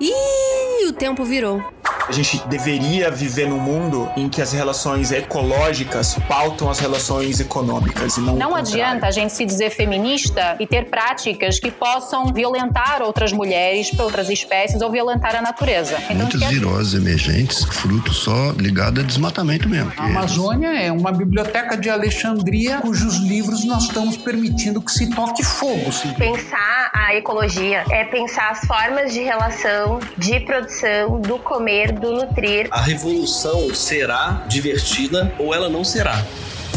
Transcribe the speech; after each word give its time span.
Ih, 0.00 0.86
o 0.86 0.92
tempo 0.92 1.24
virou. 1.24 1.62
A 2.08 2.12
gente 2.12 2.40
deveria 2.48 3.10
viver 3.10 3.46
num 3.46 3.58
mundo 3.58 4.08
em 4.16 4.30
que 4.30 4.40
as 4.40 4.50
relações 4.50 5.12
ecológicas 5.12 6.14
pautam 6.26 6.70
as 6.70 6.78
relações 6.78 7.38
econômicas 7.38 8.16
e 8.16 8.20
não 8.22 8.34
Não 8.34 8.56
adianta 8.56 9.06
a 9.06 9.10
gente 9.10 9.34
se 9.34 9.44
dizer 9.44 9.68
feminista 9.68 10.56
e 10.58 10.66
ter 10.66 10.88
práticas 10.88 11.60
que 11.60 11.70
possam 11.70 12.32
violentar 12.32 13.02
outras 13.02 13.30
mulheres, 13.30 13.90
outras 13.98 14.30
espécies 14.30 14.80
ou 14.80 14.90
violentar 14.90 15.36
a 15.36 15.42
natureza. 15.42 15.98
Então, 16.04 16.28
Muitas 16.28 16.44
viroses 16.44 16.94
emergentes, 16.94 17.62
fruto 17.64 18.14
só 18.14 18.52
ligado 18.52 19.00
a 19.00 19.02
desmatamento 19.02 19.68
mesmo. 19.68 19.92
A 19.98 20.06
Amazônia 20.06 20.68
é 20.80 20.90
uma 20.90 21.12
biblioteca 21.12 21.76
de 21.76 21.90
Alexandria 21.90 22.78
cujos 22.78 23.16
livros 23.16 23.66
nós 23.66 23.82
estamos 23.82 24.16
permitindo 24.16 24.80
que 24.80 24.92
se 24.92 25.10
toque 25.10 25.44
fogo. 25.44 25.92
Sim. 25.92 26.14
Pensar 26.14 26.77
a 26.92 27.14
ecologia 27.14 27.84
é 27.90 28.04
pensar 28.04 28.50
as 28.50 28.60
formas 28.66 29.12
de 29.12 29.22
relação, 29.22 30.00
de 30.16 30.40
produção, 30.40 31.20
do 31.20 31.38
comer, 31.38 31.92
do 31.92 32.12
nutrir. 32.12 32.68
A 32.70 32.80
revolução 32.80 33.74
será 33.74 34.44
divertida 34.48 35.32
ou 35.38 35.54
ela 35.54 35.68
não 35.68 35.84
será. 35.84 36.24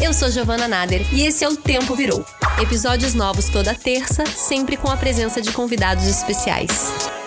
Eu 0.01 0.13
sou 0.13 0.29
Giovana 0.29 0.67
Nader 0.67 1.01
e 1.13 1.25
esse 1.25 1.43
é 1.43 1.47
o 1.47 1.55
Tempo 1.55 1.95
Virou. 1.95 2.25
Episódios 2.61 3.13
novos 3.13 3.49
toda 3.49 3.73
terça, 3.73 4.25
sempre 4.25 4.75
com 4.77 4.89
a 4.89 4.97
presença 4.97 5.41
de 5.41 5.51
convidados 5.51 6.07
especiais. 6.07 7.20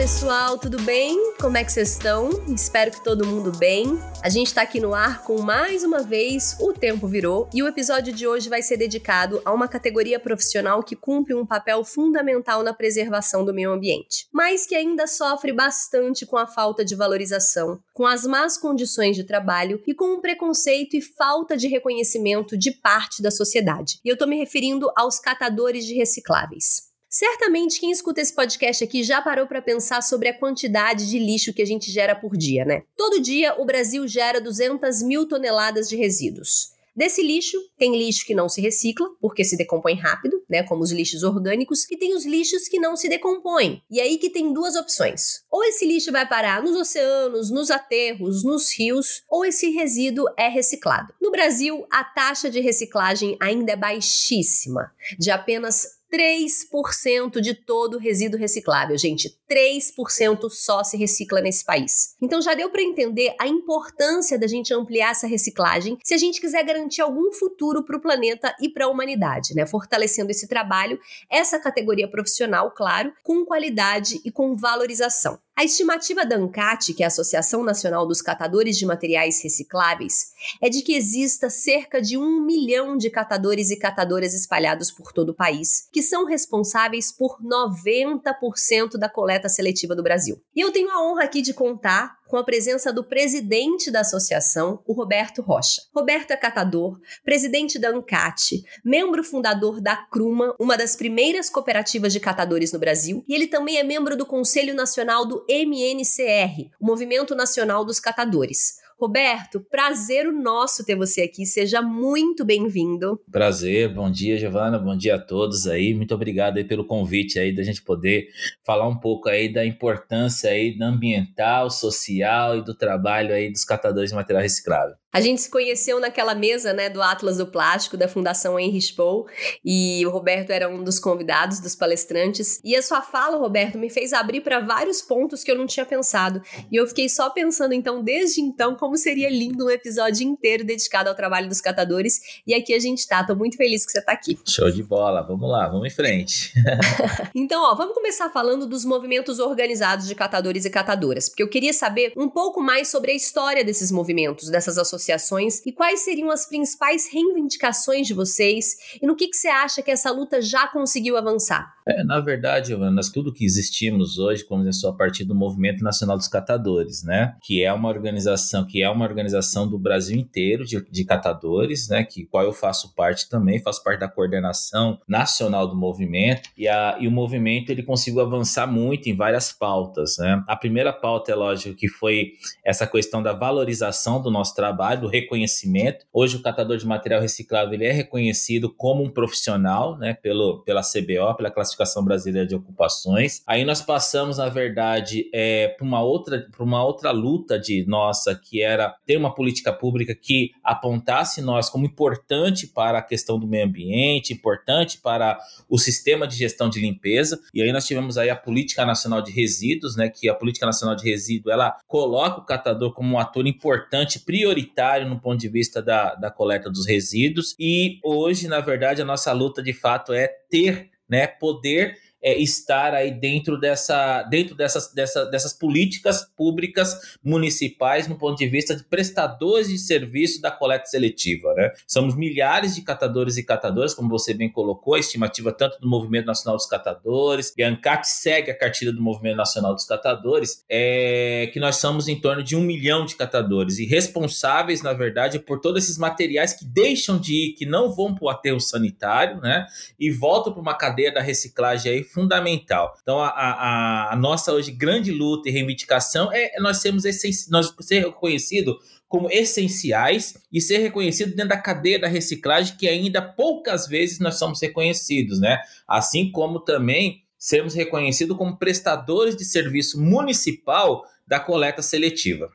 Pessoal, 0.00 0.56
tudo 0.56 0.80
bem? 0.80 1.34
Como 1.38 1.58
é 1.58 1.62
que 1.62 1.70
vocês 1.70 1.92
estão? 1.92 2.30
Espero 2.48 2.90
que 2.90 3.04
todo 3.04 3.26
mundo 3.26 3.52
bem. 3.58 4.00
A 4.22 4.30
gente 4.30 4.46
está 4.46 4.62
aqui 4.62 4.80
no 4.80 4.94
ar 4.94 5.22
com 5.24 5.42
mais 5.42 5.84
uma 5.84 6.02
vez 6.02 6.56
O 6.58 6.72
Tempo 6.72 7.06
Virou 7.06 7.50
e 7.52 7.62
o 7.62 7.68
episódio 7.68 8.10
de 8.10 8.26
hoje 8.26 8.48
vai 8.48 8.62
ser 8.62 8.78
dedicado 8.78 9.42
a 9.44 9.52
uma 9.52 9.68
categoria 9.68 10.18
profissional 10.18 10.82
que 10.82 10.96
cumpre 10.96 11.34
um 11.34 11.44
papel 11.44 11.84
fundamental 11.84 12.62
na 12.62 12.72
preservação 12.72 13.44
do 13.44 13.52
meio 13.52 13.72
ambiente, 13.72 14.26
mas 14.32 14.64
que 14.64 14.74
ainda 14.74 15.06
sofre 15.06 15.52
bastante 15.52 16.24
com 16.24 16.38
a 16.38 16.46
falta 16.46 16.82
de 16.82 16.94
valorização, 16.94 17.78
com 17.92 18.06
as 18.06 18.24
más 18.24 18.56
condições 18.56 19.16
de 19.16 19.24
trabalho 19.24 19.82
e 19.86 19.92
com 19.92 20.14
o 20.14 20.22
preconceito 20.22 20.96
e 20.96 21.02
falta 21.02 21.58
de 21.58 21.68
reconhecimento 21.68 22.56
de 22.56 22.70
parte 22.70 23.20
da 23.20 23.30
sociedade. 23.30 24.00
E 24.02 24.08
eu 24.08 24.14
estou 24.14 24.26
me 24.26 24.38
referindo 24.38 24.90
aos 24.96 25.20
catadores 25.20 25.84
de 25.84 25.92
recicláveis. 25.92 26.89
Certamente 27.12 27.80
quem 27.80 27.90
escuta 27.90 28.20
esse 28.20 28.32
podcast 28.32 28.84
aqui 28.84 29.02
já 29.02 29.20
parou 29.20 29.44
para 29.44 29.60
pensar 29.60 30.00
sobre 30.00 30.28
a 30.28 30.38
quantidade 30.38 31.10
de 31.10 31.18
lixo 31.18 31.52
que 31.52 31.60
a 31.60 31.66
gente 31.66 31.90
gera 31.90 32.14
por 32.14 32.36
dia, 32.36 32.64
né? 32.64 32.84
Todo 32.96 33.20
dia 33.20 33.60
o 33.60 33.64
Brasil 33.64 34.06
gera 34.06 34.40
200 34.40 35.02
mil 35.02 35.26
toneladas 35.26 35.88
de 35.88 35.96
resíduos. 35.96 36.70
Desse 36.94 37.22
lixo, 37.22 37.56
tem 37.76 37.96
lixo 37.96 38.24
que 38.24 38.34
não 38.34 38.48
se 38.48 38.60
recicla, 38.60 39.08
porque 39.20 39.42
se 39.44 39.56
decompõe 39.56 39.94
rápido, 39.94 40.42
né, 40.48 40.62
como 40.62 40.82
os 40.82 40.92
lixos 40.92 41.22
orgânicos, 41.22 41.90
e 41.90 41.96
tem 41.96 42.14
os 42.14 42.26
lixos 42.26 42.68
que 42.68 42.78
não 42.78 42.96
se 42.96 43.08
decompõem. 43.08 43.82
E 43.90 44.00
aí 44.00 44.18
que 44.18 44.28
tem 44.28 44.52
duas 44.52 44.76
opções. 44.76 45.42
Ou 45.50 45.64
esse 45.64 45.86
lixo 45.86 46.12
vai 46.12 46.28
parar 46.28 46.62
nos 46.62 46.76
oceanos, 46.76 47.50
nos 47.50 47.70
aterros, 47.70 48.44
nos 48.44 48.76
rios, 48.76 49.22
ou 49.28 49.44
esse 49.44 49.70
resíduo 49.70 50.26
é 50.36 50.48
reciclado. 50.48 51.14
No 51.20 51.30
Brasil, 51.30 51.86
a 51.90 52.04
taxa 52.04 52.50
de 52.50 52.60
reciclagem 52.60 53.36
ainda 53.40 53.72
é 53.72 53.76
baixíssima, 53.76 54.92
de 55.18 55.30
apenas 55.30 55.99
3% 56.12 57.40
de 57.40 57.54
todo 57.54 57.98
resíduo 57.98 58.38
reciclável, 58.38 58.98
gente. 58.98 59.36
3% 59.50 60.50
só 60.50 60.82
se 60.82 60.96
recicla 60.96 61.40
nesse 61.40 61.64
país. 61.64 62.16
Então 62.20 62.42
já 62.42 62.54
deu 62.54 62.70
para 62.70 62.82
entender 62.82 63.34
a 63.38 63.46
importância 63.46 64.38
da 64.38 64.46
gente 64.46 64.74
ampliar 64.74 65.12
essa 65.12 65.26
reciclagem 65.26 65.98
se 66.04 66.14
a 66.14 66.18
gente 66.18 66.40
quiser 66.40 66.64
garantir 66.64 67.00
algum 67.00 67.32
futuro 67.32 67.84
para 67.84 67.96
o 67.96 68.00
planeta 68.00 68.54
e 68.60 68.68
para 68.68 68.86
a 68.86 68.88
humanidade, 68.88 69.54
né? 69.54 69.66
Fortalecendo 69.66 70.30
esse 70.30 70.48
trabalho, 70.48 70.98
essa 71.30 71.58
categoria 71.58 72.10
profissional, 72.10 72.72
claro, 72.72 73.12
com 73.22 73.44
qualidade 73.44 74.20
e 74.24 74.30
com 74.30 74.56
valorização. 74.56 75.38
A 75.60 75.64
estimativa 75.64 76.24
da 76.24 76.36
ANCAT, 76.36 76.94
que 76.94 77.02
é 77.02 77.04
a 77.04 77.08
Associação 77.08 77.62
Nacional 77.62 78.06
dos 78.06 78.22
Catadores 78.22 78.78
de 78.78 78.86
Materiais 78.86 79.42
Recicláveis, 79.42 80.32
é 80.58 80.70
de 80.70 80.80
que 80.80 80.94
exista 80.94 81.50
cerca 81.50 82.00
de 82.00 82.16
um 82.16 82.40
milhão 82.40 82.96
de 82.96 83.10
catadores 83.10 83.70
e 83.70 83.76
catadoras 83.76 84.32
espalhados 84.32 84.90
por 84.90 85.12
todo 85.12 85.28
o 85.28 85.34
país, 85.34 85.86
que 85.92 86.02
são 86.02 86.24
responsáveis 86.24 87.12
por 87.12 87.36
90% 87.44 88.96
da 88.98 89.06
coleta 89.06 89.50
seletiva 89.50 89.94
do 89.94 90.02
Brasil. 90.02 90.40
E 90.56 90.60
eu 90.60 90.72
tenho 90.72 90.90
a 90.90 91.02
honra 91.06 91.24
aqui 91.24 91.42
de 91.42 91.52
contar 91.52 92.16
com 92.30 92.36
a 92.36 92.44
presença 92.44 92.92
do 92.92 93.02
presidente 93.02 93.90
da 93.90 94.02
associação, 94.02 94.80
o 94.86 94.92
Roberto 94.92 95.42
Rocha. 95.42 95.82
Roberto 95.92 96.30
é 96.30 96.36
catador, 96.36 97.00
presidente 97.24 97.76
da 97.76 97.88
ANCAT, 97.88 98.62
membro 98.84 99.24
fundador 99.24 99.80
da 99.80 99.96
CRUMA, 99.96 100.54
uma 100.56 100.76
das 100.76 100.94
primeiras 100.94 101.50
cooperativas 101.50 102.12
de 102.12 102.20
catadores 102.20 102.72
no 102.72 102.78
Brasil, 102.78 103.24
e 103.26 103.34
ele 103.34 103.48
também 103.48 103.78
é 103.78 103.82
membro 103.82 104.16
do 104.16 104.24
Conselho 104.24 104.74
Nacional 104.74 105.26
do 105.26 105.44
MNCR, 105.48 106.70
o 106.78 106.86
Movimento 106.86 107.34
Nacional 107.34 107.84
dos 107.84 107.98
Catadores. 107.98 108.78
Roberto, 109.00 109.60
prazer 109.70 110.26
o 110.26 110.32
nosso 110.32 110.84
ter 110.84 110.94
você 110.94 111.22
aqui. 111.22 111.46
Seja 111.46 111.80
muito 111.80 112.44
bem-vindo. 112.44 113.18
Prazer, 113.32 113.94
bom 113.94 114.10
dia, 114.10 114.36
Giovana, 114.36 114.78
bom 114.78 114.94
dia 114.94 115.14
a 115.14 115.18
todos 115.18 115.66
aí. 115.66 115.94
Muito 115.94 116.14
obrigado 116.14 116.58
aí 116.58 116.64
pelo 116.64 116.86
convite 116.86 117.38
aí 117.38 117.50
da 117.50 117.62
gente 117.62 117.82
poder 117.82 118.28
falar 118.62 118.86
um 118.86 119.00
pouco 119.00 119.30
aí 119.30 119.50
da 119.50 119.64
importância 119.64 120.50
aí 120.50 120.76
da 120.76 120.88
ambiental, 120.88 121.70
social 121.70 122.58
e 122.58 122.62
do 122.62 122.74
trabalho 122.74 123.32
aí 123.32 123.50
dos 123.50 123.64
catadores 123.64 124.10
de 124.10 124.16
material 124.16 124.42
reciclável. 124.42 124.99
A 125.12 125.20
gente 125.20 125.40
se 125.40 125.50
conheceu 125.50 125.98
naquela 125.98 126.36
mesa, 126.36 126.72
né, 126.72 126.88
do 126.88 127.02
Atlas 127.02 127.38
do 127.38 127.46
Plástico, 127.46 127.96
da 127.96 128.06
Fundação 128.06 128.58
Henry 128.58 128.78
Spoh, 128.78 129.26
e 129.64 130.06
o 130.06 130.10
Roberto 130.10 130.50
era 130.50 130.68
um 130.68 130.84
dos 130.84 131.00
convidados, 131.00 131.58
dos 131.58 131.74
palestrantes. 131.74 132.60
E 132.62 132.76
a 132.76 132.82
sua 132.82 133.02
fala, 133.02 133.36
Roberto, 133.36 133.76
me 133.76 133.90
fez 133.90 134.12
abrir 134.12 134.40
para 134.40 134.60
vários 134.60 135.02
pontos 135.02 135.42
que 135.42 135.50
eu 135.50 135.58
não 135.58 135.66
tinha 135.66 135.84
pensado. 135.84 136.40
E 136.70 136.76
eu 136.76 136.86
fiquei 136.86 137.08
só 137.08 137.28
pensando, 137.28 137.74
então, 137.74 138.04
desde 138.04 138.40
então, 138.40 138.76
como 138.76 138.96
seria 138.96 139.28
lindo 139.28 139.66
um 139.66 139.70
episódio 139.70 140.24
inteiro 140.24 140.64
dedicado 140.64 141.08
ao 141.08 141.14
trabalho 141.14 141.48
dos 141.48 141.60
catadores. 141.60 142.20
E 142.46 142.54
aqui 142.54 142.72
a 142.72 142.78
gente 142.78 143.06
tá. 143.08 143.24
Tô 143.24 143.34
muito 143.34 143.56
feliz 143.56 143.84
que 143.84 143.90
você 143.90 144.00
tá 144.00 144.12
aqui. 144.12 144.38
Show 144.46 144.70
de 144.70 144.82
bola. 144.82 145.22
Vamos 145.22 145.50
lá, 145.50 145.66
vamos 145.68 145.88
em 145.88 145.90
frente. 145.90 146.52
então, 147.34 147.64
ó, 147.64 147.74
vamos 147.74 147.94
começar 147.94 148.30
falando 148.30 148.64
dos 148.64 148.84
movimentos 148.84 149.40
organizados 149.40 150.06
de 150.06 150.14
catadores 150.14 150.64
e 150.64 150.70
catadoras, 150.70 151.28
porque 151.28 151.42
eu 151.42 151.48
queria 151.48 151.72
saber 151.72 152.12
um 152.16 152.28
pouco 152.28 152.60
mais 152.60 152.88
sobre 152.88 153.10
a 153.10 153.14
história 153.14 153.64
desses 153.64 153.90
movimentos, 153.90 154.48
dessas 154.48 154.78
associações 154.78 154.99
associações 155.00 155.64
e 155.64 155.72
quais 155.72 156.00
seriam 156.00 156.30
as 156.30 156.46
principais 156.46 157.10
reivindicações 157.10 158.06
de 158.06 158.14
vocês 158.14 158.76
e 159.00 159.06
no 159.06 159.16
que, 159.16 159.28
que 159.28 159.36
você 159.36 159.48
acha 159.48 159.82
que 159.82 159.90
essa 159.90 160.10
luta 160.10 160.42
já 160.42 160.68
conseguiu 160.68 161.16
avançar? 161.16 161.74
É, 161.86 162.04
na 162.04 162.20
verdade, 162.20 162.76
nós 162.76 163.08
tudo 163.08 163.32
que 163.32 163.44
existimos 163.44 164.18
hoje 164.18 164.44
começou 164.44 164.90
a 164.90 164.92
partir 164.92 165.24
do 165.24 165.34
Movimento 165.34 165.82
Nacional 165.82 166.16
dos 166.16 166.28
Catadores, 166.28 167.02
né? 167.02 167.34
Que 167.42 167.64
é 167.64 167.72
uma 167.72 167.88
organização, 167.88 168.64
que 168.64 168.82
é 168.82 168.88
uma 168.88 169.04
organização 169.04 169.66
do 169.68 169.78
Brasil 169.78 170.16
inteiro 170.16 170.64
de, 170.64 170.84
de 170.90 171.04
catadores, 171.04 171.88
né? 171.88 172.04
Que 172.04 172.26
qual 172.26 172.44
eu 172.44 172.52
faço 172.52 172.94
parte 172.94 173.28
também, 173.28 173.60
faço 173.60 173.82
parte 173.82 174.00
da 174.00 174.08
coordenação 174.08 175.00
nacional 175.08 175.66
do 175.66 175.74
movimento 175.74 176.50
e, 176.56 176.68
a, 176.68 176.96
e 177.00 177.08
o 177.08 177.10
movimento 177.10 177.70
ele 177.70 177.82
conseguiu 177.82 178.20
avançar 178.20 178.66
muito 178.66 179.08
em 179.08 179.16
várias 179.16 179.52
pautas, 179.52 180.18
né? 180.18 180.44
A 180.46 180.56
primeira 180.56 180.92
pauta 180.92 181.32
é 181.32 181.34
lógico 181.34 181.74
que 181.74 181.88
foi 181.88 182.32
essa 182.64 182.86
questão 182.86 183.22
da 183.22 183.32
valorização 183.32 184.22
do 184.22 184.30
nosso 184.30 184.54
trabalho, 184.54 184.89
do 184.96 185.08
reconhecimento. 185.08 186.06
Hoje 186.12 186.36
o 186.36 186.42
catador 186.42 186.76
de 186.76 186.86
material 186.86 187.20
reciclável 187.20 187.74
ele 187.74 187.86
é 187.86 187.92
reconhecido 187.92 188.72
como 188.72 189.02
um 189.02 189.10
profissional, 189.10 189.96
né? 189.96 190.14
Pelo 190.14 190.62
pela 190.64 190.82
CBO, 190.82 191.34
pela 191.36 191.50
classificação 191.50 192.04
Brasileira 192.04 192.46
de 192.46 192.54
Ocupações. 192.54 193.42
Aí 193.46 193.64
nós 193.64 193.80
passamos, 193.80 194.38
na 194.38 194.48
verdade, 194.48 195.28
é, 195.32 195.68
para 195.68 195.84
uma 195.84 196.02
outra 196.02 196.46
para 196.50 196.64
uma 196.64 196.84
outra 196.84 197.10
luta 197.10 197.58
de 197.58 197.84
nossa, 197.86 198.34
que 198.34 198.62
era 198.62 198.94
ter 199.06 199.16
uma 199.16 199.34
política 199.34 199.72
pública 199.72 200.14
que 200.14 200.52
apontasse 200.62 201.40
nós 201.40 201.68
como 201.68 201.86
importante 201.86 202.66
para 202.66 202.98
a 202.98 203.02
questão 203.02 203.38
do 203.38 203.46
meio 203.46 203.64
ambiente, 203.64 204.32
importante 204.32 204.98
para 204.98 205.38
o 205.68 205.78
sistema 205.78 206.26
de 206.26 206.36
gestão 206.36 206.68
de 206.68 206.80
limpeza. 206.80 207.40
E 207.54 207.62
aí 207.62 207.72
nós 207.72 207.86
tivemos 207.86 208.18
aí 208.18 208.30
a 208.30 208.36
Política 208.36 208.84
Nacional 208.84 209.22
de 209.22 209.32
Resíduos, 209.32 209.96
né, 209.96 210.08
que 210.08 210.28
a 210.28 210.34
Política 210.34 210.66
Nacional 210.66 210.96
de 210.96 211.04
Resíduos, 211.04 211.52
ela 211.52 211.76
coloca 211.86 212.40
o 212.40 212.44
catador 212.44 212.92
como 212.92 213.14
um 213.14 213.18
ator 213.18 213.46
importante, 213.46 214.20
prioritário 214.20 214.79
no 215.08 215.20
ponto 215.20 215.40
de 215.40 215.48
vista 215.48 215.82
da, 215.82 216.14
da 216.14 216.30
coleta 216.30 216.70
dos 216.70 216.86
resíduos. 216.86 217.54
E 217.58 217.98
hoje, 218.04 218.48
na 218.48 218.60
verdade, 218.60 219.02
a 219.02 219.04
nossa 219.04 219.32
luta 219.32 219.62
de 219.62 219.72
fato 219.72 220.12
é 220.12 220.28
ter 220.48 220.90
né, 221.08 221.26
poder 221.26 221.96
é, 222.22 222.38
estar 222.38 222.94
aí 222.94 223.10
dentro, 223.10 223.58
dessa, 223.58 224.22
dentro 224.24 224.54
dessas, 224.54 224.92
dessa, 224.92 225.24
dessas 225.26 225.52
políticas 225.52 226.24
públicas 226.36 227.16
municipais 227.22 228.06
no 228.08 228.16
ponto 228.16 228.38
de 228.38 228.46
vista 228.46 228.74
de 228.74 228.84
prestadores 228.84 229.68
de 229.68 229.78
serviço 229.78 230.40
da 230.40 230.50
coleta 230.50 230.86
seletiva. 230.86 231.54
Né? 231.54 231.72
Somos 231.86 232.14
milhares 232.14 232.74
de 232.74 232.82
catadores 232.82 233.36
e 233.36 233.42
catadoras, 233.42 233.94
como 233.94 234.08
você 234.08 234.34
bem 234.34 234.50
colocou, 234.50 234.94
a 234.94 234.98
estimativa 234.98 235.52
tanto 235.52 235.80
do 235.80 235.88
Movimento 235.88 236.26
Nacional 236.26 236.56
dos 236.56 236.66
Catadores, 236.66 237.52
e 237.56 237.62
a 237.62 237.68
ANCAT 237.68 238.06
segue 238.06 238.50
a 238.50 238.58
cartilha 238.58 238.92
do 238.92 239.00
Movimento 239.00 239.36
Nacional 239.36 239.74
dos 239.74 239.84
Catadores, 239.84 240.64
é 240.68 241.50
que 241.52 241.60
nós 241.60 241.76
somos 241.76 242.08
em 242.08 242.20
torno 242.20 242.42
de 242.42 242.56
um 242.56 242.60
milhão 242.60 243.04
de 243.04 243.16
catadores 243.16 243.78
e 243.78 243.86
responsáveis, 243.86 244.82
na 244.82 244.92
verdade, 244.92 245.38
por 245.38 245.60
todos 245.60 245.84
esses 245.84 245.98
materiais 245.98 246.52
que 246.52 246.64
deixam 246.64 247.18
de 247.18 247.34
ir, 247.34 247.52
que 247.54 247.66
não 247.66 247.92
vão 247.92 248.14
para 248.14 248.24
o 248.24 248.28
aterro 248.28 248.60
sanitário, 248.60 249.40
né? 249.40 249.66
E 249.98 250.10
voltam 250.10 250.52
para 250.52 250.62
uma 250.62 250.74
cadeia 250.74 251.12
da 251.12 251.20
reciclagem 251.20 251.92
aí 251.92 252.04
fundamental. 252.12 252.94
Então, 253.02 253.20
a, 253.20 253.28
a, 253.28 254.12
a 254.12 254.16
nossa 254.16 254.52
hoje 254.52 254.70
grande 254.70 255.12
luta 255.12 255.48
e 255.48 255.52
reivindicação 255.52 256.32
é 256.32 256.58
nós 256.60 256.78
sermos 256.78 257.04
nós 257.50 257.74
ser 257.80 258.00
reconhecido 258.00 258.78
como 259.08 259.28
essenciais 259.28 260.34
e 260.52 260.60
ser 260.60 260.78
reconhecido 260.78 261.30
dentro 261.30 261.48
da 261.48 261.56
cadeia 261.56 261.98
da 261.98 262.06
reciclagem, 262.06 262.76
que 262.76 262.88
ainda 262.88 263.20
poucas 263.20 263.88
vezes 263.88 264.20
nós 264.20 264.38
somos 264.38 264.62
reconhecidos, 264.62 265.40
né? 265.40 265.58
Assim 265.86 266.30
como 266.30 266.60
também 266.60 267.24
sermos 267.36 267.74
reconhecidos 267.74 268.36
como 268.36 268.56
prestadores 268.56 269.34
de 269.34 269.44
serviço 269.44 270.00
municipal 270.00 271.04
da 271.26 271.40
coleta 271.40 271.82
seletiva. 271.82 272.50